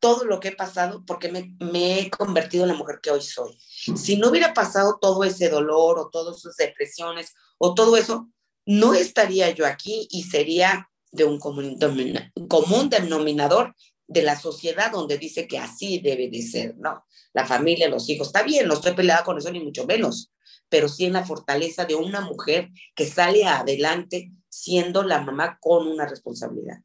[0.00, 3.58] todo lo que he pasado porque me, he convertido en la mujer que hoy soy.
[3.96, 8.28] Si no hubiera pasado todo ese dolor o todas esas depresiones o todo eso,
[8.64, 11.78] no estaría yo aquí y sería de un común,
[12.48, 13.74] común denominador
[14.06, 17.04] de la sociedad donde dice que así debe de ser, ¿no?
[17.32, 20.32] La familia, los hijos, está bien, no estoy peleada con eso ni mucho menos,
[20.68, 25.86] pero sí en la fortaleza de una mujer que sale adelante siendo la mamá con
[25.86, 26.78] una responsabilidad.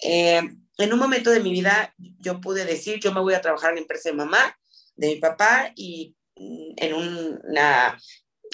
[0.00, 0.42] Eh,
[0.78, 3.76] en un momento de mi vida yo pude decir, yo me voy a trabajar en
[3.76, 4.58] la empresa de mamá,
[4.96, 7.40] de mi papá, y mm, en un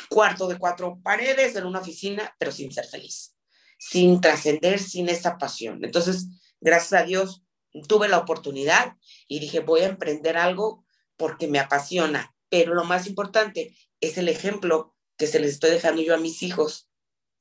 [0.09, 3.35] cuarto de cuatro paredes, en una oficina, pero sin ser feliz,
[3.79, 5.85] sin trascender, sin esa pasión.
[5.85, 6.27] Entonces,
[6.61, 7.43] gracias a Dios,
[7.87, 8.97] tuve la oportunidad
[9.29, 10.85] y dije, voy a emprender algo
[11.17, 16.03] porque me apasiona, pero lo más importante es el ejemplo que se les estoy dejando
[16.03, 16.89] yo a mis hijos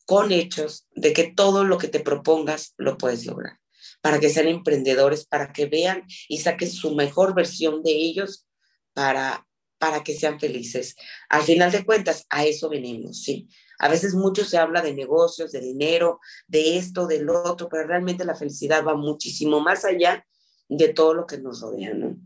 [0.05, 3.59] con hechos de que todo lo que te propongas lo puedes lograr
[4.01, 8.47] para que sean emprendedores, para que vean y saquen su mejor versión de ellos
[8.93, 10.95] para, para que sean felices.
[11.29, 13.47] Al final de cuentas, a eso venimos, ¿sí?
[13.79, 18.25] A veces mucho se habla de negocios, de dinero, de esto, del otro, pero realmente
[18.25, 20.25] la felicidad va muchísimo más allá
[20.67, 22.17] de todo lo que nos rodea, ¿no?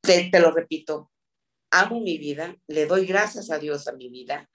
[0.00, 1.10] Te, te lo repito,
[1.70, 4.48] amo mi vida, le doy gracias a Dios a mi vida,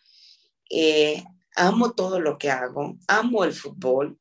[0.69, 1.23] eh,
[1.55, 4.19] amo todo lo que hago, amo el fútbol,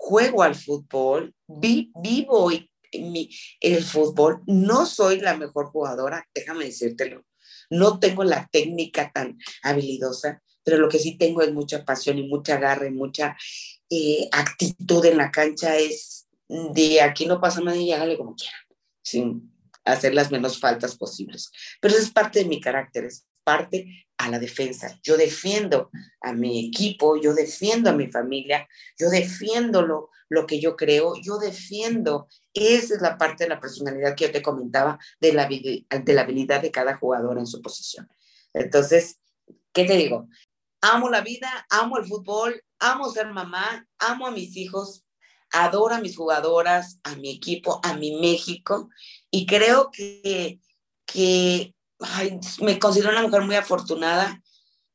[0.00, 2.50] juego al fútbol, vivo
[3.60, 7.22] el fútbol, no soy la mejor jugadora, déjame decírtelo,
[7.68, 12.26] no tengo la técnica tan habilidosa, pero lo que sí tengo es mucha pasión y
[12.26, 13.36] mucha garra y mucha
[13.90, 18.56] eh, actitud en la cancha, es de aquí no pasa nada y hágale como quiera,
[19.02, 19.52] sin
[19.84, 21.50] hacer las menos faltas posibles.
[21.78, 24.98] Pero eso es parte de mi carácter, es parte a la defensa.
[25.02, 30.60] Yo defiendo a mi equipo, yo defiendo a mi familia, yo defiendo lo, lo que
[30.60, 32.28] yo creo, yo defiendo.
[32.52, 36.20] Esa es la parte de la personalidad que yo te comentaba de la, de la
[36.20, 38.10] habilidad de cada jugador en su posición.
[38.52, 39.18] Entonces,
[39.72, 40.28] ¿qué te digo?
[40.82, 45.06] Amo la vida, amo el fútbol, amo ser mamá, amo a mis hijos,
[45.50, 48.90] adoro a mis jugadoras, a mi equipo, a mi México
[49.30, 50.60] y creo que,
[51.06, 51.74] que
[52.60, 54.42] me considero una mujer muy afortunada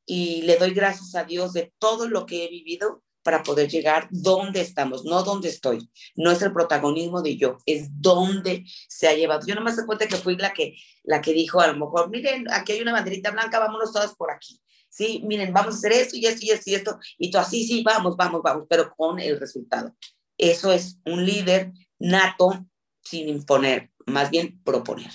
[0.06, 4.08] y le doy gracias a Dios de todo lo que he vivido para poder llegar
[4.12, 5.90] donde estamos, no donde estoy.
[6.16, 9.48] No es el protagonismo de yo, es donde se ha llevado.
[9.48, 12.46] Yo no me cuenta que fui la que, la que dijo a lo mejor, miren,
[12.52, 14.62] aquí hay una banderita blanca, vámonos todas por aquí.
[14.90, 17.00] Sí, miren, vamos a hacer esto y esto y esto y esto.
[17.18, 19.96] Y tú así, sí, vamos, vamos, vamos, pero con el resultado.
[20.38, 22.68] Eso es un líder nato
[23.02, 25.12] sin imponer, más bien proponer.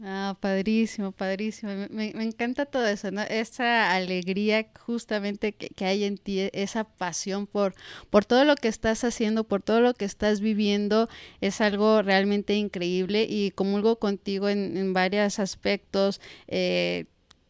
[0.00, 1.72] Ah, padrísimo, padrísimo.
[1.90, 3.22] Me, encanta todo eso, ¿no?
[3.22, 7.74] Esa alegría justamente que, hay en ti, esa pasión por,
[8.08, 11.08] por todo lo que estás haciendo, por todo lo que estás viviendo,
[11.40, 16.20] es algo realmente increíble y comulgo contigo en, en varios aspectos.
[16.46, 17.06] Eh,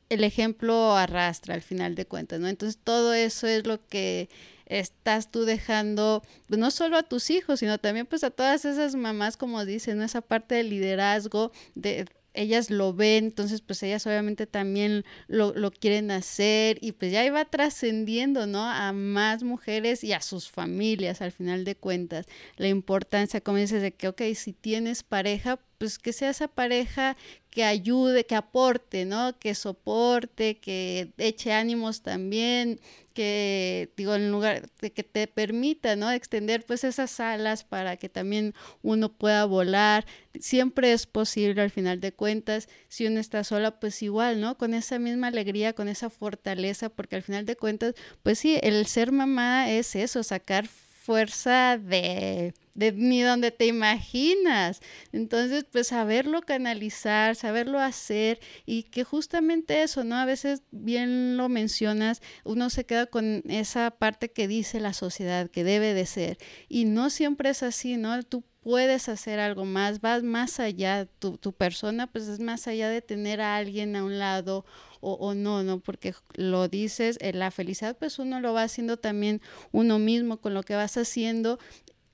[0.08, 2.48] el ejemplo arrastra al final de cuentas, ¿no?
[2.48, 4.30] Entonces todo eso es lo que
[4.64, 8.94] estás tú dejando pues, no solo a tus hijos, sino también pues a todas esas
[8.94, 14.46] mamás, como dicen, esa parte del liderazgo, de ellas lo ven, entonces pues ellas obviamente
[14.46, 18.62] también lo, lo quieren hacer y pues ya iba trascendiendo, ¿no?
[18.62, 22.26] A más mujeres y a sus familias al final de cuentas.
[22.56, 27.16] La importancia, como dices, de que, ok, si tienes pareja, pues que sea esa pareja
[27.50, 29.38] que ayude, que aporte, ¿no?
[29.38, 32.80] Que soporte, que eche ánimos también,
[33.14, 36.10] que, digo, en lugar de que te permita, ¿no?
[36.10, 40.06] Extender pues esas alas para que también uno pueda volar.
[40.38, 44.58] Siempre es posible al final de cuentas, si uno está sola, pues igual, ¿no?
[44.58, 48.86] Con esa misma alegría, con esa fortaleza, porque al final de cuentas, pues sí, el
[48.86, 50.68] ser mamá es eso, sacar
[51.08, 54.82] fuerza de, de ni donde te imaginas.
[55.10, 60.16] Entonces, pues saberlo canalizar, saberlo hacer y que justamente eso, ¿no?
[60.16, 65.48] A veces bien lo mencionas, uno se queda con esa parte que dice la sociedad
[65.48, 66.36] que debe de ser
[66.68, 68.22] y no siempre es así, ¿no?
[68.22, 72.90] Tú puedes hacer algo más, vas más allá, tu, tu persona pues es más allá
[72.90, 74.66] de tener a alguien a un lado
[75.00, 75.80] o, no, ¿no?
[75.80, 79.40] Porque lo dices, eh, la felicidad pues uno lo va haciendo también
[79.72, 81.58] uno mismo con lo que vas haciendo.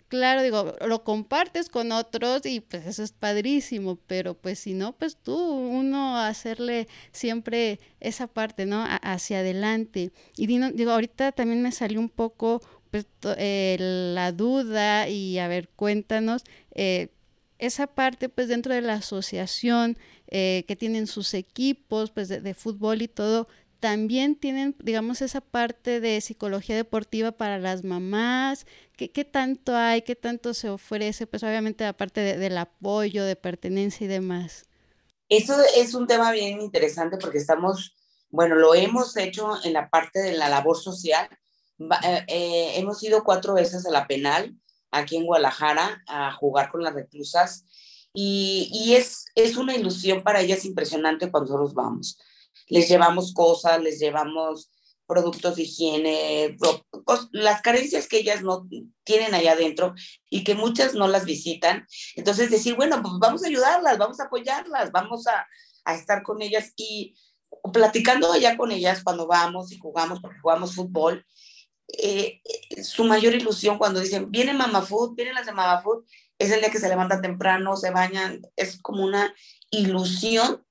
[0.09, 4.93] Claro, digo, lo compartes con otros y pues eso es padrísimo, pero pues si no,
[4.93, 8.85] pues tú, uno hacerle siempre esa parte, ¿no?
[9.03, 10.13] hacia adelante.
[10.37, 13.07] Y digo, ahorita también me salió un poco pues,
[13.39, 13.77] eh,
[14.15, 16.45] la duda y a ver, cuéntanos.
[16.77, 17.09] Eh,
[17.59, 19.97] esa parte pues dentro de la asociación
[20.37, 23.47] eh, que tienen sus equipos pues de, fútbol y todo,
[23.79, 28.67] también tienen, digamos, esa parte de psicología deportiva para las mamás.
[28.97, 30.03] ¿Qué, qué tanto hay?
[30.03, 31.29] ¿Qué tanto se ofrece?
[31.29, 34.65] Pues obviamente aparte del apoyo, de pertenencia y demás.
[35.29, 37.95] Eso es un tema bien interesante porque estamos,
[38.29, 41.29] bueno, lo hemos hecho en la parte de la labor social.
[41.79, 44.53] Eh, eh, hemos ido cuatro veces a la penal
[44.91, 47.67] aquí en Guadalajara a jugar con las reclusas
[48.15, 52.19] y, es, es una ilusión para ellas impresionante cuando nosotros vamos.
[52.69, 54.71] Les llevamos cosas, les llevamos
[55.07, 56.57] productos de higiene,
[57.33, 58.67] las carencias que ellas no
[59.03, 59.95] tienen allá adentro
[60.31, 61.87] y que muchas no las visitan.
[62.15, 65.47] Entonces decir, bueno, pues vamos a ayudarlas, vamos a apoyarlas, vamos a,
[65.85, 67.17] a estar con ellas y
[67.73, 71.27] platicando allá con ellas cuando vamos y jugamos, porque jugamos fútbol,
[71.89, 72.41] eh,
[72.83, 76.05] su mayor ilusión cuando dicen, viene Mama Food, vienen las de Mama Food,
[76.45, 79.35] es el día que se levantan temprano, se bañan, es como una
[79.71, 80.65] ilusión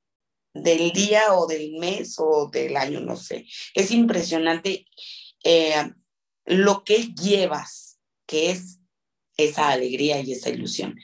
[0.53, 3.45] del día o del mes o del año, no sé.
[3.73, 4.85] Es impresionante
[5.43, 5.91] eh,
[6.45, 8.79] lo que llevas, que es
[9.37, 10.95] esa alegría y esa ilusión.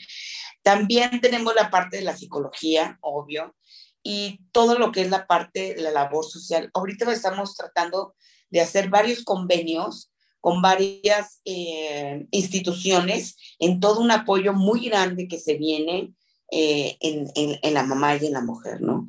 [0.61, 3.55] También tenemos la parte de la psicología, obvio,
[4.03, 6.69] y todo lo que es la parte de la labor social.
[6.73, 8.15] Ahorita estamos tratando
[8.49, 10.11] de hacer varios convenios
[10.41, 16.13] con varias eh, instituciones en todo un apoyo muy grande que se viene
[16.51, 19.05] eh, en, en, la mamá y en la mujer, ¿no?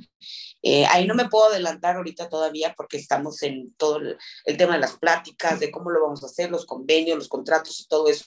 [0.62, 4.74] Eh, ahí no me puedo adelantar ahorita todavía porque estamos en todo el, el, tema
[4.74, 8.08] de las pláticas, de cómo lo vamos a hacer, los convenios, los contratos y todo
[8.08, 8.26] eso,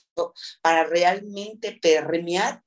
[0.60, 2.64] para realmente permear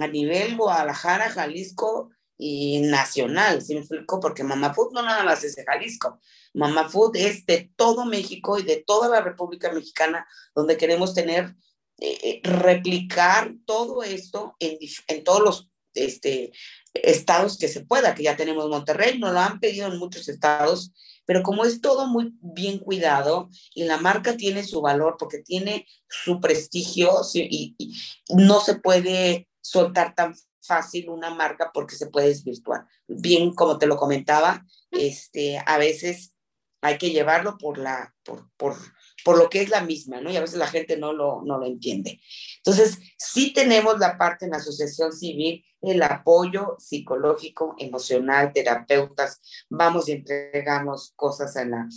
[0.00, 4.20] a nivel Guadalajara, Jalisco y nacional, ¿sí me explico?
[4.20, 6.20] Porque Mamá Food no nada más es de Jalisco,
[6.54, 11.56] Mamá Food es de todo México y de toda la República Mexicana, donde queremos tener,
[12.00, 14.78] eh, replicar todo esto en,
[15.08, 16.52] en todos los este,
[16.94, 20.92] estados que se pueda, que ya tenemos Monterrey, nos lo han pedido en muchos estados,
[21.24, 25.86] pero como es todo muy bien cuidado y la marca tiene su valor porque tiene
[26.08, 27.94] su prestigio y, y
[28.34, 30.34] no se puede soltar tan
[30.68, 32.86] fácil una marca porque se puede desvirtuar.
[33.08, 36.34] Bien, como te lo comentaba, este, a veces
[36.80, 38.76] hay que llevarlo por, la, por, por,
[39.24, 40.30] por lo que es la misma, ¿no?
[40.30, 42.20] Y a veces la gente no lo, no lo entiende.
[42.58, 50.08] Entonces, sí tenemos la parte en la asociación civil, el apoyo psicológico, emocional, terapeutas, vamos
[50.08, 51.88] y entregamos cosas en la,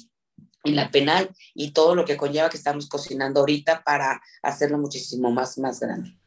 [0.64, 5.32] en la penal y todo lo que conlleva que estamos cocinando ahorita para hacerlo muchísimo
[5.32, 6.21] más, más grande.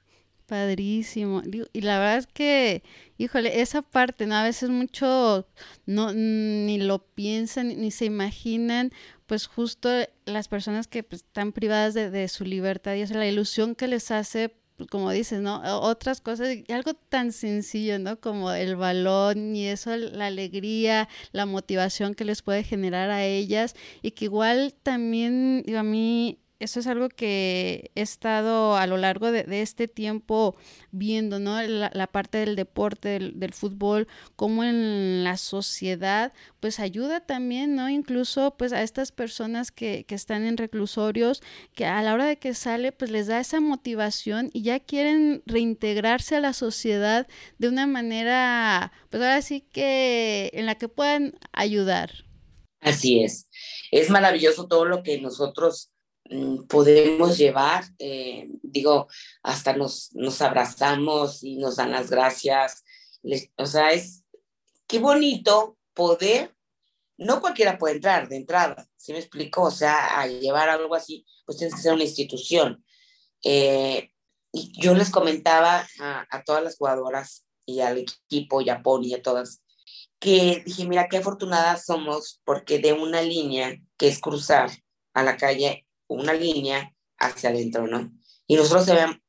[0.46, 1.42] Padrísimo.
[1.72, 2.82] Y la verdad es que,
[3.16, 4.34] híjole, esa parte, ¿no?
[4.34, 5.48] A veces mucho
[5.86, 8.92] no ni lo piensan ni se imaginan,
[9.26, 9.88] pues justo
[10.26, 14.10] las personas que pues, están privadas de, su libertad y es la ilusión que les
[14.10, 15.62] hace pues, como dices, ¿no?
[15.80, 18.20] Otras cosas, algo tan sencillo, ¿no?
[18.20, 23.74] Como el balón y eso, la alegría, la motivación que les puede generar a ellas
[24.02, 28.96] y que igual también, digo, a mí eso es algo que he estado a lo
[28.96, 30.56] largo de, este tiempo
[30.90, 31.60] viendo, ¿no?
[31.62, 37.88] La, parte del deporte, del, fútbol, como en la sociedad, pues ayuda también, ¿no?
[37.88, 41.42] Incluso pues a estas personas que, que están en reclusorios,
[41.74, 45.42] que a la hora de que sale, pues les da esa motivación y ya quieren
[45.46, 47.26] reintegrarse a la sociedad
[47.58, 52.24] de una manera, pues ahora sí que en la que puedan ayudar.
[52.80, 53.48] Así es.
[53.90, 55.93] Es maravilloso todo lo que nosotros
[56.68, 59.08] podemos llevar, eh, digo,
[59.42, 62.84] hasta nos, nos abrazamos y nos dan las gracias.
[63.56, 64.24] o sea, es
[64.86, 66.54] qué bonito poder,
[67.16, 69.62] no cualquiera puede entrar de entrada, ¿sí me explico?
[69.62, 72.84] O sea, a llevar algo así, pues tienes que ser una institución.
[73.44, 74.10] Eh,
[74.52, 79.14] y yo les comentaba a, a, todas las jugadoras y al equipo y a Pony
[79.14, 79.62] a todas,
[80.18, 84.70] que dije, mira, qué afortunadas somos porque de una línea que es cruzar
[85.12, 88.12] a la calle una línea hacia adentro, ¿no?
[88.46, 88.88] Y nosotros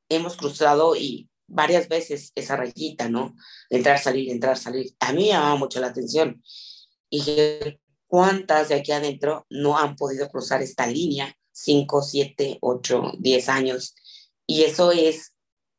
[0.09, 3.35] hemos cruzado y varias veces esa rayita, ¿no?
[3.69, 4.95] entrar, salir, entrar, salir.
[4.99, 6.41] A mí me llamaba mucho la atención.
[7.09, 7.23] Y
[8.07, 13.95] cuántas de aquí adentro no han podido cruzar esta línea, 5, 7, 8, 10 años.
[14.47, 15.33] Y eso es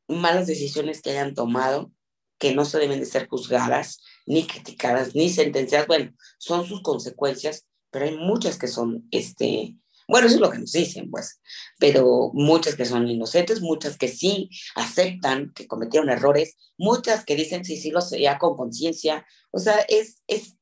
[0.07, 1.91] malas decisiones que hayan tomado,
[2.39, 5.87] que no se deben de ser juzgadas, ni criticadas, ni sentenciadas.
[5.87, 9.75] Bueno, son sus consecuencias, pero hay muchas que son este,
[10.07, 11.41] bueno, eso es lo que nos dicen, pues,
[11.79, 17.65] pero muchas que son inocentes, muchas que sí aceptan que cometieron errores, muchas que dicen
[17.65, 19.25] sí, sí, lo sé, ya con conciencia.
[19.51, 20.57] O sea, es, es,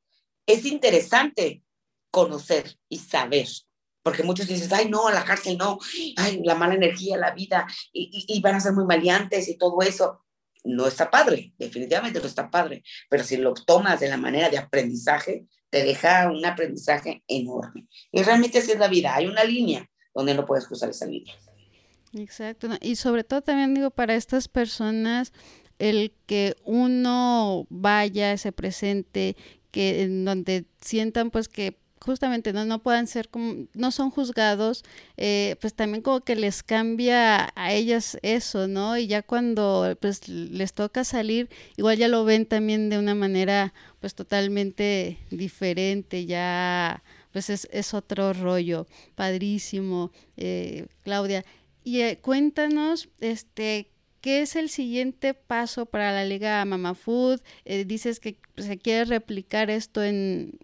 [0.48, 1.64] es interesante
[2.10, 3.48] conocer y saber,
[4.02, 5.78] porque muchos dicen, ay, no, a la cárcel no,
[6.18, 9.82] ay, la mala energía, la vida, y, y, van a ser muy maleantes y todo
[9.82, 10.22] eso.
[10.64, 14.58] No está padre, definitivamente no está padre, pero si lo tomas de la manera de
[14.58, 15.46] aprendizaje,
[15.76, 17.86] te deja un aprendizaje enorme.
[18.10, 21.36] Y realmente así es la vida, hay una línea donde no puedes cruzar esa línea.
[22.14, 25.34] Exacto, y sobre todo también digo para estas personas
[25.78, 29.36] el que uno vaya, se presente,
[29.72, 34.84] que en donde sientan pues que justamente no, no puedan ser como, no son juzgados,
[35.18, 38.98] eh, pues también como que les cambia a ellas eso, ¿no?
[38.98, 43.74] Y ya cuando pues les toca salir, igual ya lo ven también de una manera
[44.00, 51.44] pues totalmente diferente, ya pues es, es otro rollo, padrísimo, eh, Claudia.
[51.84, 53.92] Y eh, cuéntanos, este,
[54.22, 57.42] ¿qué es el siguiente paso para la Liga Mama Food?
[57.86, 60.60] dices que se quiere replicar esto en,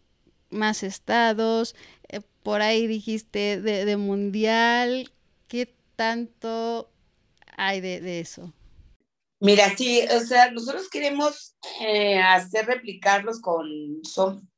[0.52, 1.76] más estados,
[2.10, 5.12] eh, por ahí dijiste de, mundial,
[5.48, 6.90] ¿qué tanto
[7.58, 8.54] hay de, eso?
[9.40, 13.68] Mira, sí, o sea, nosotros queremos eh, hacer replicarlos con,
[14.04, 14.50] son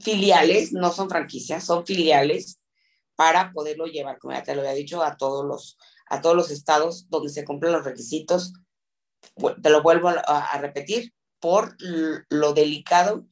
[0.00, 2.60] filiales, no son franquicias, son filiales
[3.16, 6.50] para poderlo llevar, como ya te lo había dicho, a todos los, a todos los
[6.50, 8.52] estados donde se cumplen los requisitos.
[9.62, 11.76] Te lo vuelvo a repetir, por
[12.28, 13.26] lo delicado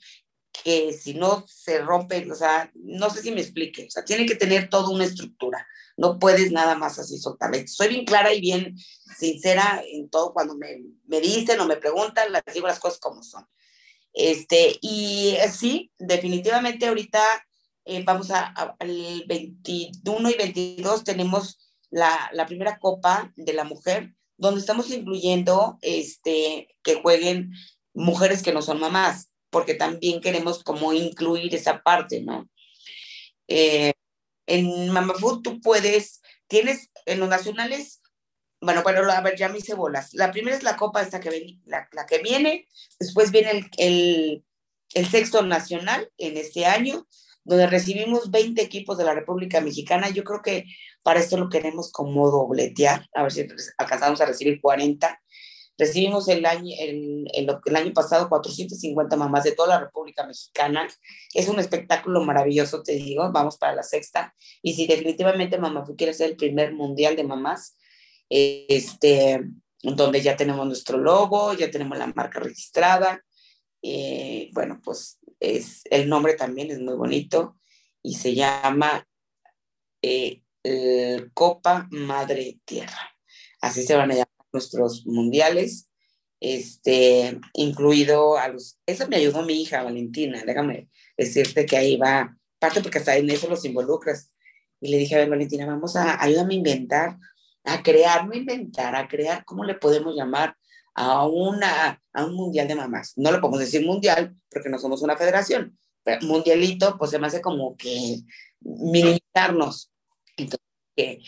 [0.62, 4.26] que si no se rompe, o sea, no sé si me explique, o sea, tiene
[4.26, 7.66] que tener toda una estructura, no puedes nada más así soltarle.
[7.68, 8.76] Soy bien clara y bien
[9.18, 13.22] sincera en todo cuando me, me dicen o me preguntan, les digo las cosas como
[13.22, 13.46] son.
[14.12, 17.22] Este, y sí, definitivamente ahorita
[17.84, 18.46] eh, vamos a,
[18.78, 21.58] al 21 y 22 tenemos
[21.90, 27.52] la, la, primera copa de la mujer, donde estamos incluyendo este, que jueguen
[27.94, 32.46] mujeres que no son mamás porque también queremos como incluir esa parte, ¿no?
[33.48, 33.94] Eh,
[34.46, 38.02] en Mama Food tú puedes, tienes en los nacionales,
[38.60, 40.12] bueno, bueno, a ver, ya me hice bolas.
[40.12, 42.68] La primera es la copa esta que, ven, la, la, que viene,
[43.00, 44.44] después viene el, el,
[44.92, 47.08] el sexto nacional en este año,
[47.42, 50.10] donde recibimos 20 equipos de la República Mexicana.
[50.10, 50.66] Yo creo que
[51.02, 53.46] para esto lo queremos como dobletear, a ver si
[53.78, 55.18] alcanzamos a recibir 40.
[55.78, 60.88] Recibimos el año, el, el, año pasado 450 mamás de toda la República Mexicana.
[61.34, 63.30] Es un espectáculo maravilloso, te digo.
[63.30, 64.34] Vamos para la sexta.
[64.62, 67.76] Y si definitivamente Mamá tú quieres ser el primer mundial de mamás,
[68.30, 69.44] este,
[69.82, 73.22] donde ya tenemos nuestro logo, ya tenemos la marca registrada.
[73.82, 77.58] Eh, bueno, pues es, el nombre también es muy bonito
[78.02, 79.06] y se llama
[80.00, 80.42] eh,
[81.34, 83.10] Copa Madre Tierra.
[83.60, 85.88] Así se van a llamar nuestros mundiales,
[86.40, 88.78] este, incluido a los...
[88.86, 93.30] Eso me ayudó mi hija Valentina, déjame decirte que ahí va, parte porque hasta en
[93.30, 94.32] eso los involucras.
[94.80, 97.16] Y le dije, a ver, Valentina, vamos a, ayúdame a inventar,
[97.64, 100.56] a crear, no inventar, a crear, ¿cómo le podemos llamar
[100.94, 103.12] a, una, a un mundial de mamás?
[103.16, 107.26] No le podemos decir mundial porque no somos una federación, pero mundialito, pues se me
[107.26, 108.20] hace como que
[108.60, 109.92] minimizarnos.
[110.36, 110.65] Entonces,
[110.96, 111.20] ¿qué,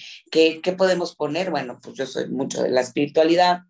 [0.62, 1.50] qué, podemos poner?
[1.50, 3.60] Bueno, pues yo soy mucho de la espiritualidad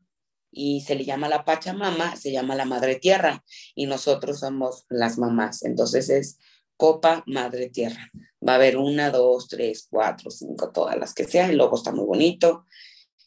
[0.51, 3.45] y se le llama la Pachamama, se llama la Madre Tierra
[3.75, 5.65] y nosotros somos las mamás.
[5.65, 6.39] Entonces es
[6.77, 8.11] Copa Madre Tierra.
[8.47, 11.51] Va a haber una, dos, tres, cuatro, cinco, todas las que sean.
[11.51, 12.65] El logo está muy bonito,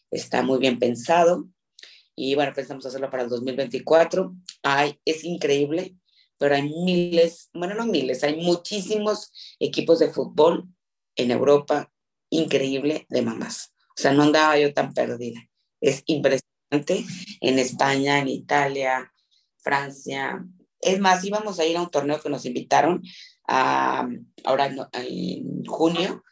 [0.09, 1.47] está muy bien pensado.
[2.15, 4.33] Y bueno, pensamos hacerlo para el 2024.
[4.63, 5.95] Ay, es increíble,
[6.37, 10.67] pero hay miles, bueno, no miles, hay muchísimos equipos de fútbol
[11.15, 11.91] en Europa,
[12.31, 13.73] increíble, de mamás.
[13.89, 15.39] O sea, no andaba yo tan perdida.
[15.79, 17.05] Es impresionante
[17.41, 19.13] en España, en Italia,
[19.57, 20.43] Francia.
[20.79, 23.03] Es más, íbamos a ir a un torneo que nos invitaron
[23.47, 26.23] ahora en, junio,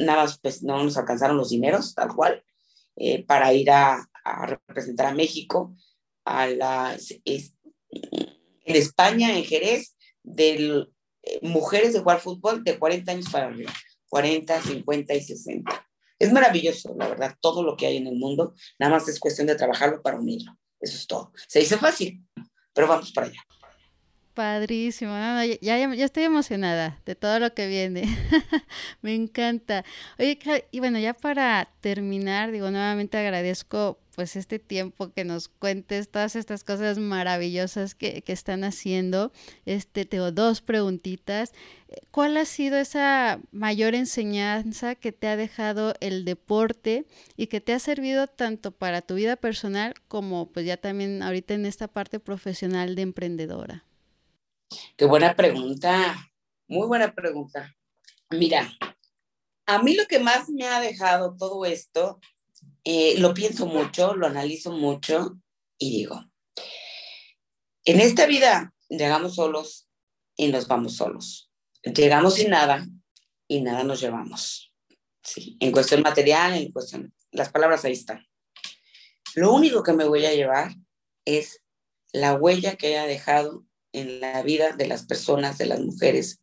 [0.00, 2.44] nada más pues no nos alcanzaron los dineros, tal cual,
[2.96, 4.06] eh, para ir a,
[4.44, 5.74] representar a México
[6.24, 10.86] a las, en España, en Jerez, de
[11.22, 13.72] eh, mujeres de jugar fútbol de 40 años para arriba,
[14.12, 15.88] 40, 50 y 60.
[16.18, 19.46] Es maravilloso, la verdad, todo lo que hay en el mundo, nada más es cuestión
[19.46, 20.52] de trabajarlo para unirlo.
[20.78, 21.32] Eso es todo.
[21.48, 22.22] Se dice fácil,
[22.74, 23.40] pero vamos para allá.
[24.34, 25.12] Padrísimo,
[25.60, 28.04] ya, ya, estoy emocionada de todo lo que viene.
[29.02, 29.84] Me encanta.
[30.18, 30.38] Oye,
[30.70, 36.34] y bueno, ya para terminar, digo, nuevamente agradezco pues este tiempo que nos cuentes todas
[36.34, 39.32] estas cosas maravillosas que, que están haciendo.
[39.66, 41.52] Este, tengo dos preguntitas.
[42.10, 47.04] ¿Cuál ha sido esa mayor enseñanza que te ha dejado el deporte
[47.36, 51.52] y que te ha servido tanto para tu vida personal como pues ya también ahorita
[51.52, 53.84] en esta parte profesional de emprendedora?
[54.96, 56.32] Qué buena pregunta,
[56.68, 57.74] muy buena pregunta.
[58.30, 58.72] Mira,
[59.66, 62.20] a mí lo que más me ha dejado todo esto,
[62.84, 65.38] eh, lo pienso mucho, lo analizo mucho
[65.78, 66.24] y digo,
[67.84, 69.88] en esta vida llegamos solos
[70.36, 71.50] y nos vamos solos.
[71.82, 72.86] Llegamos sin nada
[73.48, 74.72] y nada nos llevamos.
[75.22, 78.26] Sí, en cuestión material, en cuestión, las palabras ahí están.
[79.34, 80.74] Lo único que me voy a llevar
[81.24, 81.62] es
[82.12, 86.40] la huella que haya dejado en la vida de las personas, de las mujeres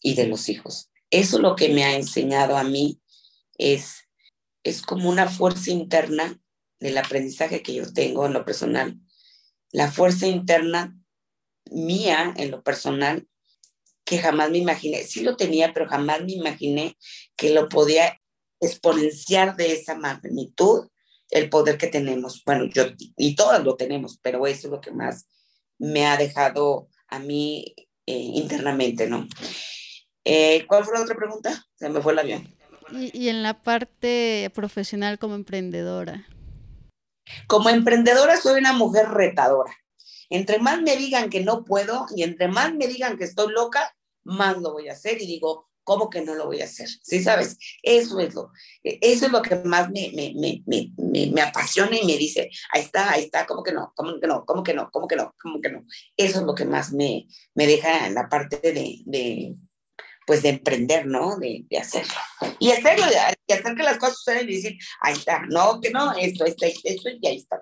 [0.00, 0.90] y de los hijos.
[1.10, 3.00] Eso lo que me ha enseñado a mí
[3.58, 4.08] es,
[4.62, 6.40] es como una fuerza interna
[6.78, 8.98] del aprendizaje que yo tengo en lo personal.
[9.70, 10.96] La fuerza interna
[11.70, 13.28] mía en lo personal
[14.04, 16.96] que jamás me imaginé, sí lo tenía, pero jamás me imaginé
[17.36, 18.20] que lo podía
[18.60, 20.88] exponenciar de esa magnitud
[21.30, 22.42] el poder que tenemos.
[22.44, 22.86] Bueno, yo
[23.16, 25.26] y todas lo tenemos, pero eso es lo que más
[25.80, 27.74] me ha dejado a mí
[28.06, 29.26] eh, internamente, ¿no?
[30.24, 31.66] Eh, ¿Cuál fue la otra pregunta?
[31.74, 32.56] Se me fue el avión.
[32.92, 36.26] Y, y en la parte profesional como emprendedora.
[37.46, 39.74] Como emprendedora soy una mujer retadora.
[40.28, 43.96] Entre más me digan que no puedo y entre más me digan que estoy loca,
[44.22, 46.88] más lo voy a hacer y digo, ¿cómo que no lo voy a hacer?
[47.02, 47.58] ¿Sí sabes?
[47.82, 48.52] Eso es lo,
[48.84, 53.10] eso es lo que más me, me, me, me, apasiona y me dice, ahí está,
[53.10, 53.92] ahí está, ¿cómo que no?
[53.96, 54.44] ¿Cómo que no?
[54.46, 54.88] ¿Cómo que no?
[54.92, 55.34] ¿Cómo que no?
[55.42, 55.84] ¿Cómo que no?
[56.16, 57.26] Eso es lo que más me,
[57.56, 59.56] me deja en la parte de, de
[60.28, 61.36] pues de emprender, ¿no?
[61.38, 62.14] De, de hacerlo.
[62.60, 63.06] Y hacerlo,
[63.48, 66.66] y hacer que las cosas sucedan y decir, ahí está, no, que no, esto, esto,
[66.66, 67.60] esto, y ahí está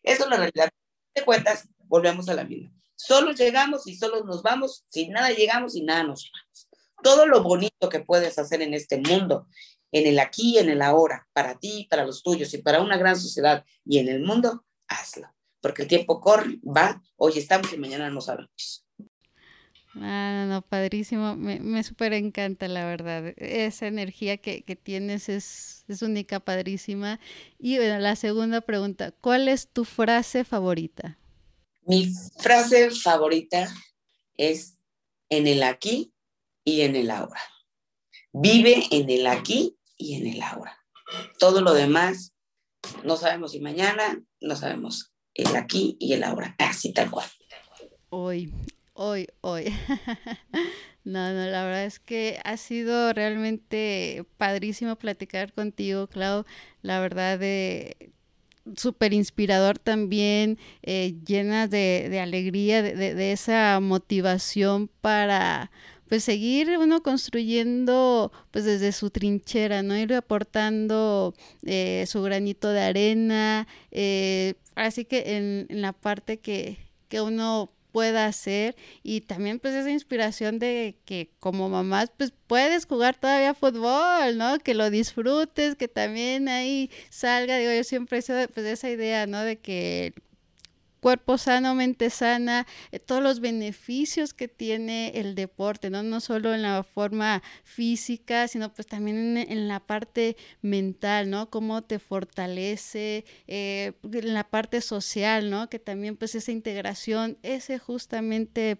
[0.00, 0.70] Eso es la realidad.
[1.12, 2.70] De cuentas, volvemos a la vida.
[2.94, 7.42] Solo llegamos y solo nos vamos, sin nada llegamos y nada nos vamos todo lo
[7.42, 9.48] bonito que puedes hacer en este mundo,
[9.92, 13.16] en el aquí, en el ahora, para ti, para los tuyos y para una gran
[13.16, 15.28] sociedad y en el mundo, hazlo.
[15.60, 18.84] Porque el tiempo corre, va, hoy estamos y mañana no sabemos.
[19.96, 21.36] Ah, no, padrísimo.
[21.36, 23.32] Me, me súper encanta, la verdad.
[23.36, 27.20] Esa energía que, que tienes es, es, única, padrísima.
[27.58, 31.18] Y bueno, la segunda pregunta, ¿cuál es tu frase favorita?
[31.86, 33.72] Mi frase favorita
[34.36, 34.78] es
[35.28, 36.13] en el aquí
[36.64, 37.40] y en el ahora.
[38.32, 40.78] Vive en el aquí y en el ahora.
[41.38, 42.34] Todo lo demás,
[43.04, 47.28] no sabemos si mañana, no sabemos el aquí y el ahora, así tal cual.
[48.08, 48.52] Hoy,
[48.94, 49.64] hoy, hoy.
[51.04, 56.44] no, no, la verdad es que ha sido realmente padrísimo platicar contigo, Clau.
[56.82, 58.12] La verdad de
[58.76, 65.70] súper inspirador también, eh, llena de, de alegría, de, de, esa motivación para,
[66.14, 69.98] pues seguir uno construyendo pues desde su trinchera, ¿no?
[69.98, 71.34] Ir aportando
[71.66, 78.26] eh, su granito de arena, eh, así que en, la parte que, que uno pueda
[78.26, 84.38] hacer y también pues esa inspiración de que como mamás pues puedes jugar todavía fútbol,
[84.38, 84.60] ¿no?
[84.60, 89.42] Que lo disfrutes, que también ahí salga, digo, yo siempre he pues esa idea, ¿no?
[89.42, 90.14] De que
[91.04, 96.02] cuerpo sano, mente sana, eh, todos los beneficios que tiene el deporte, ¿no?
[96.02, 101.50] No solo en la forma física, sino pues también en, la parte mental, ¿no?
[101.50, 105.68] Cómo te fortalece, eh, en la parte social, ¿no?
[105.68, 108.78] Que también pues esa integración, ese justamente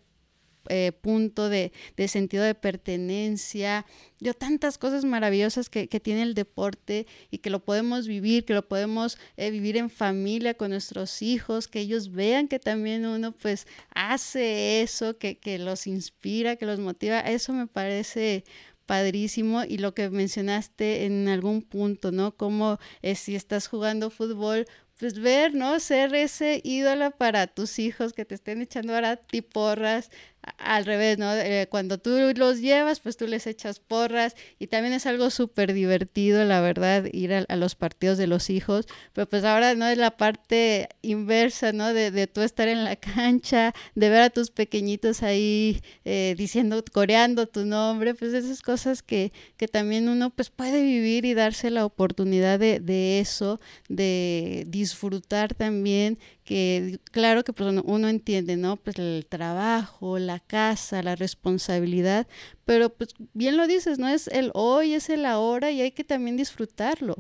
[0.69, 1.73] eh, punto de,
[2.09, 3.87] sentido de pertenencia,
[4.21, 8.67] yo tantas cosas maravillosas que, tiene el deporte y que lo podemos vivir, que lo
[8.67, 13.67] podemos eh, vivir en familia con nuestros hijos, que ellos vean que también uno pues
[13.95, 18.45] hace eso, que, que los inspira, que los motiva, eso me parece
[18.87, 22.37] padrísimo y lo que mencionaste en algún punto, ¿no?
[22.37, 24.67] Como eh, si estás jugando fútbol,
[24.99, 25.81] pues ver, ¿no?
[25.81, 30.11] Ser ese ídolo para tus hijos que te estén echando ahora tiporras,
[30.59, 31.33] al revés, ¿no?
[31.35, 35.73] Eh, cuando tú los llevas, pues tú les echas porras y también es algo súper
[35.73, 39.99] divertido, la verdad, ir a, los partidos de los hijos, pero pues ahora no es
[39.99, 41.93] la parte inversa, ¿no?
[41.93, 46.83] De, de tú estar en la cancha, de ver a tus pequeñitos ahí eh, diciendo,
[46.93, 51.71] coreando tu nombre, pues esas cosas que, que también uno pues puede vivir y darse
[51.71, 58.77] la oportunidad de, de eso, de disfrutar también que claro que pues, uno entiende, ¿no?
[58.77, 62.27] Pues el trabajo, la casa, la responsabilidad,
[62.65, 64.09] pero pues bien lo dices, ¿no?
[64.09, 67.17] Es el hoy, es el ahora y hay que también disfrutarlo.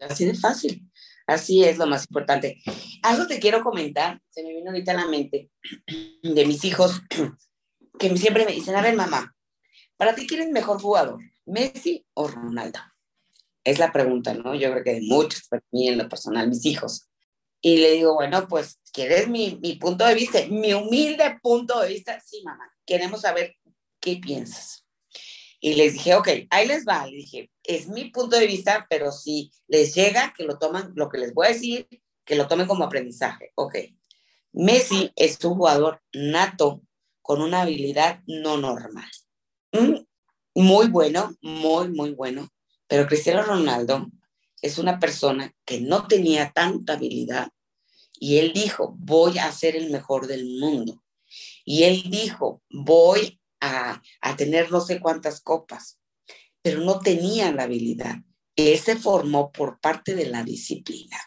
[0.00, 0.90] Así de fácil,
[1.26, 2.62] así es lo más importante.
[3.02, 5.50] Algo te quiero comentar, se me vino ahorita a la mente,
[6.22, 7.02] de mis hijos,
[7.98, 9.34] que siempre me dicen, a ver mamá,
[9.96, 12.80] ¿para ti quién es mejor jugador, Messi o Ronaldo?
[13.62, 14.54] Es la pregunta, ¿no?
[14.54, 17.08] Yo creo que de muchos, para mí en lo personal, mis hijos.
[17.66, 20.38] Y le digo, bueno, pues, ¿quieres mi, mi punto de vista?
[20.48, 23.56] Mi humilde punto de vista, sí, mamá, queremos saber
[23.98, 24.86] qué piensas.
[25.58, 27.04] Y les dije, ok, ahí les va.
[27.08, 31.08] Le dije, es mi punto de vista, pero si les llega, que lo toman, lo
[31.08, 31.88] que les voy a decir,
[32.24, 33.50] que lo tomen como aprendizaje.
[33.56, 33.74] Ok.
[34.52, 36.82] Messi es un jugador nato
[37.20, 39.10] con una habilidad no normal.
[39.72, 40.04] Mm,
[40.54, 42.48] muy bueno, muy, muy bueno.
[42.86, 44.06] Pero Cristiano Ronaldo
[44.62, 47.48] es una persona que no tenía tanta habilidad,
[48.18, 51.02] y él dijo, voy a ser el mejor del mundo.
[51.64, 54.02] Y él dijo, voy a,
[54.36, 55.98] tener no sé cuántas copas,
[56.62, 58.16] pero no tenía la habilidad.
[58.54, 61.18] Él se formó por parte de la disciplina,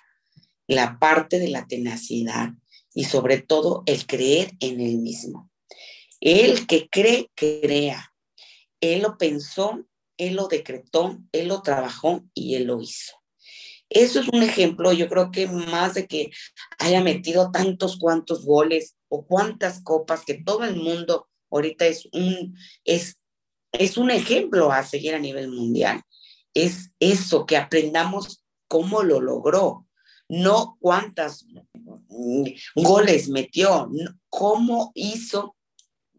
[0.67, 2.49] la parte de la tenacidad
[2.93, 5.49] y sobre todo el creer en él mismo.
[6.19, 8.13] El que cree, crea.
[8.81, 9.85] Él lo pensó,
[10.17, 13.18] él lo decretó, él lo trabajó y él lo hizo.
[13.89, 16.29] Eso es un ejemplo, yo creo que más de que
[16.77, 22.55] haya metido tantos cuantos goles o cuantas copas, que todo el mundo ahorita es un,
[22.85, 23.17] es,
[23.71, 26.03] es un ejemplo a seguir a nivel mundial.
[26.53, 29.87] Es eso, que aprendamos cómo lo logró,
[30.27, 32.43] no cuántas mm,
[32.75, 33.89] goles metió,
[34.29, 35.55] cómo hizo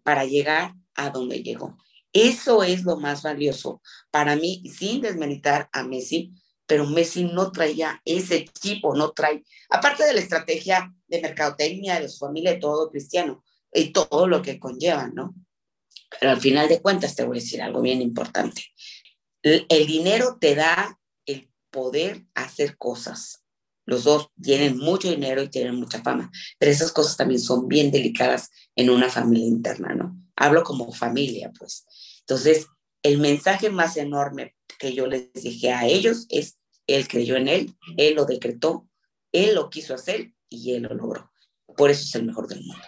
[0.03, 1.77] para llegar a donde llegó.
[2.13, 6.33] Eso es lo más valioso para mí, sin desmeritar a Messi,
[6.71, 12.09] pero Messi no traía ese tipo, no trae, aparte de la estrategia de mercadotecnia, de
[12.09, 13.43] su familia, de todo cristiano,
[13.75, 15.35] y todo lo que conlleva, ¿no?
[16.21, 18.67] Pero al final de cuentas te voy a decir algo bien importante.
[19.43, 20.97] El, el dinero te da
[21.27, 23.43] el poder hacer cosas.
[23.85, 27.91] Los dos tienen mucho dinero y tienen mucha fama, pero esas cosas también son bien
[27.91, 30.17] delicadas en una familia interna, ¿no?
[30.37, 31.85] Hablo como familia, pues.
[32.21, 32.69] Entonces,
[33.03, 36.60] el mensaje más enorme que yo les dije a ellos es
[36.95, 38.89] él creyó en él, él lo decretó,
[39.33, 41.31] él lo quiso hacer y él lo logró.
[41.77, 42.83] Por eso es el mejor del mundo.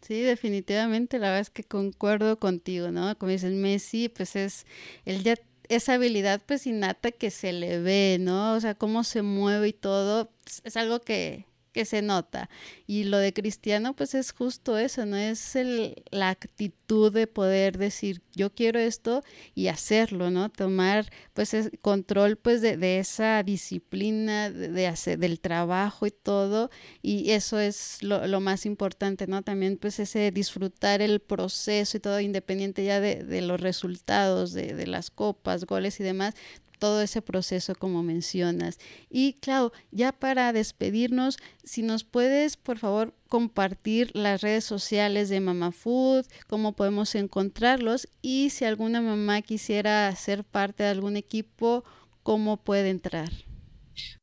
[0.00, 3.16] Sí, definitivamente, la verdad es que concuerdo contigo, ¿no?
[3.18, 4.66] Como dices, Messi, pues es,
[5.04, 5.34] él ya,
[5.68, 8.54] esa habilidad pues innata que se le ve, ¿no?
[8.54, 10.32] O sea, cómo se mueve y todo,
[10.64, 12.50] es algo que, que se nota.
[12.86, 15.16] Y lo de cristiano, pues es justo eso, ¿no?
[15.16, 19.22] Es el, la actitud de poder decir, yo quiero esto
[19.54, 20.50] y hacerlo, ¿no?
[20.50, 26.70] Tomar, pues, control, pues, de, de esa disciplina, de, hacer, del trabajo y todo.
[27.02, 29.42] Y eso es lo, lo, más importante, ¿no?
[29.42, 34.86] También, pues, ese disfrutar el proceso y todo, independiente ya de, de los resultados, de
[34.86, 36.34] las copas, goles y demás,
[36.80, 38.80] todo ese proceso como mencionas.
[39.08, 45.38] Y claro, ya para despedirnos, si nos puedes, por favor, compartir las redes sociales de
[45.38, 51.84] Mama Food, cómo podemos encontrarlos y si alguna mamá quisiera ser parte de algún equipo,
[52.24, 53.30] cómo puede entrar.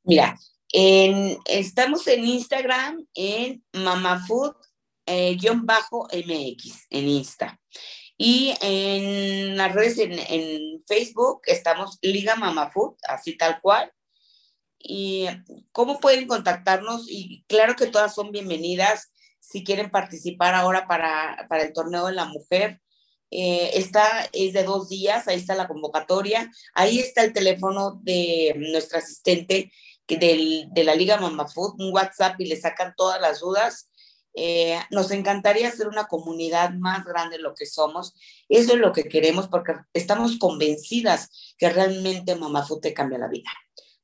[0.03, 0.37] Mira,
[0.73, 4.55] en, estamos en Instagram en mamafood-mx
[5.05, 6.57] eh,
[6.89, 7.59] en Insta.
[8.17, 13.91] Y en las redes, en, Facebook, estamos Liga Mama Food, así tal cual.
[14.79, 15.27] y
[15.71, 17.05] cómo pueden contactarnos.
[17.09, 22.13] Y claro que todas son bienvenidas si quieren participar ahora para, para el torneo de
[22.13, 22.81] la mujer.
[23.29, 28.53] Eh, esta es de dos días, ahí está la convocatoria, ahí está el teléfono de
[28.57, 29.71] nuestra asistente
[30.07, 33.89] del, de la Liga Mama Food, un WhatsApp y le sacan todas las dudas.
[34.39, 38.13] Eh, nos encantaría ser una comunidad más grande de lo que somos.
[38.47, 43.29] Eso es lo que queremos porque estamos convencidas que realmente Mama Food te cambia la
[43.29, 43.49] vida,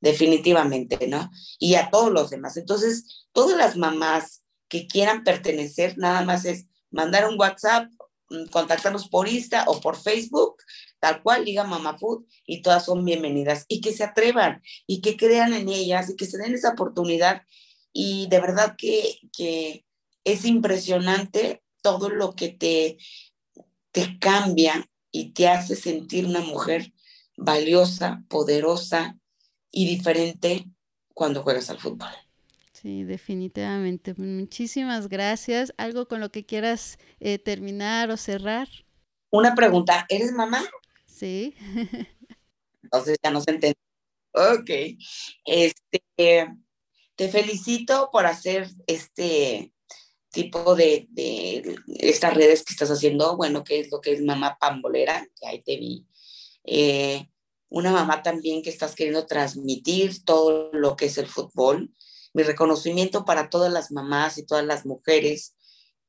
[0.02, 1.30] definitivamente, ¿no?
[1.60, 2.58] Y a todos los demás.
[2.58, 7.92] Entonces, todas las mamás que quieran pertenecer, nada más es mandar un WhatsApp,
[8.32, 10.56] mm, contactarnos por Insta o por Facebook,
[11.00, 13.66] tal cual, Liga Mama Food, y todas son bienvenidas.
[13.68, 17.44] Y que se atrevan y que crean en ellas y que se den esa oportunidad.
[17.92, 19.86] Y de verdad que, que
[20.24, 22.98] es impresionante todo lo que te,
[23.92, 26.94] te cambia y te hace sentir una mujer
[27.38, 29.18] valiosa, poderosa
[29.72, 30.66] y diferente
[31.14, 32.10] cuando juegas al fútbol.
[32.72, 34.14] Sí, definitivamente.
[34.18, 35.74] Muchísimas gracias.
[35.78, 38.68] ¿Algo con lo que quieras eh, terminar o cerrar?
[39.30, 40.62] Una pregunta, ¿eres mamá?
[41.06, 41.56] Sí.
[42.84, 43.78] Entonces ya nos entendemos.
[44.34, 44.70] Ok.
[45.46, 46.04] Este,
[47.16, 49.73] te felicito por hacer este
[50.34, 54.58] tipo de, de, estas redes que estás haciendo, bueno, que es lo que es mamá
[54.60, 56.06] pambolera, que ahí te vi.
[56.66, 57.30] Eh,
[57.70, 61.94] una mamá también que estás queriendo transmitir todo lo que es el fútbol.
[62.34, 65.56] Mi reconocimiento para todas las mamás y todas las mujeres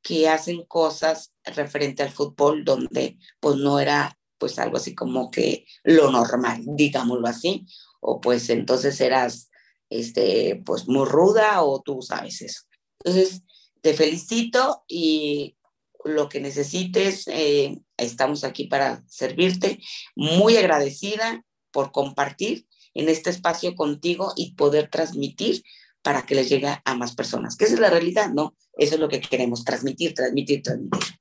[0.02, 5.66] que hacen cosas referente al fútbol donde pues no era pues algo así como que
[5.82, 7.66] lo normal, digámoslo así,
[8.00, 9.50] o pues entonces eras
[9.90, 12.62] este pues muy ruda o tú sabes eso.
[12.98, 13.42] Entonces,
[13.84, 15.58] te felicito y
[16.06, 19.78] lo que necesites, eh, estamos aquí para servirte.
[20.16, 25.62] Muy agradecida por compartir en este espacio contigo y poder transmitir
[26.00, 27.56] para que les llegue a más personas.
[27.56, 28.30] ¿Qué es la realidad?
[28.30, 31.18] No, eso es lo que queremos, transmitir, transmitir, transmitir.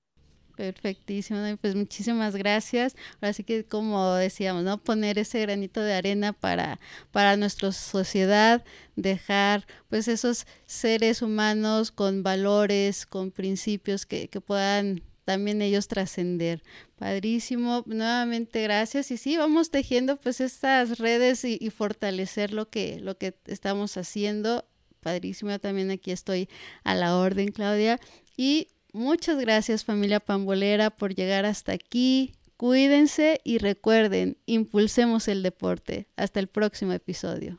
[0.55, 2.95] Perfectísimo, pues muchísimas gracias.
[3.15, 4.77] Ahora sí que como decíamos, ¿no?
[4.77, 6.79] Poner ese granito de arena para,
[7.11, 8.63] para nuestra sociedad,
[8.95, 16.61] dejar pues esos seres humanos con valores, con principios que, que puedan también ellos trascender.
[16.97, 19.09] Padrísimo, nuevamente gracias.
[19.09, 23.97] Y sí, vamos tejiendo pues estas redes y, y, fortalecer lo que, lo que estamos
[23.97, 24.65] haciendo.
[24.99, 26.47] Padrísimo, también aquí estoy
[26.83, 27.99] a la orden, Claudia.
[28.37, 32.35] Y Muchas gracias familia pambolera por llegar hasta aquí.
[32.57, 36.05] Cuídense y recuerden, impulsemos el deporte.
[36.15, 37.57] Hasta el próximo episodio.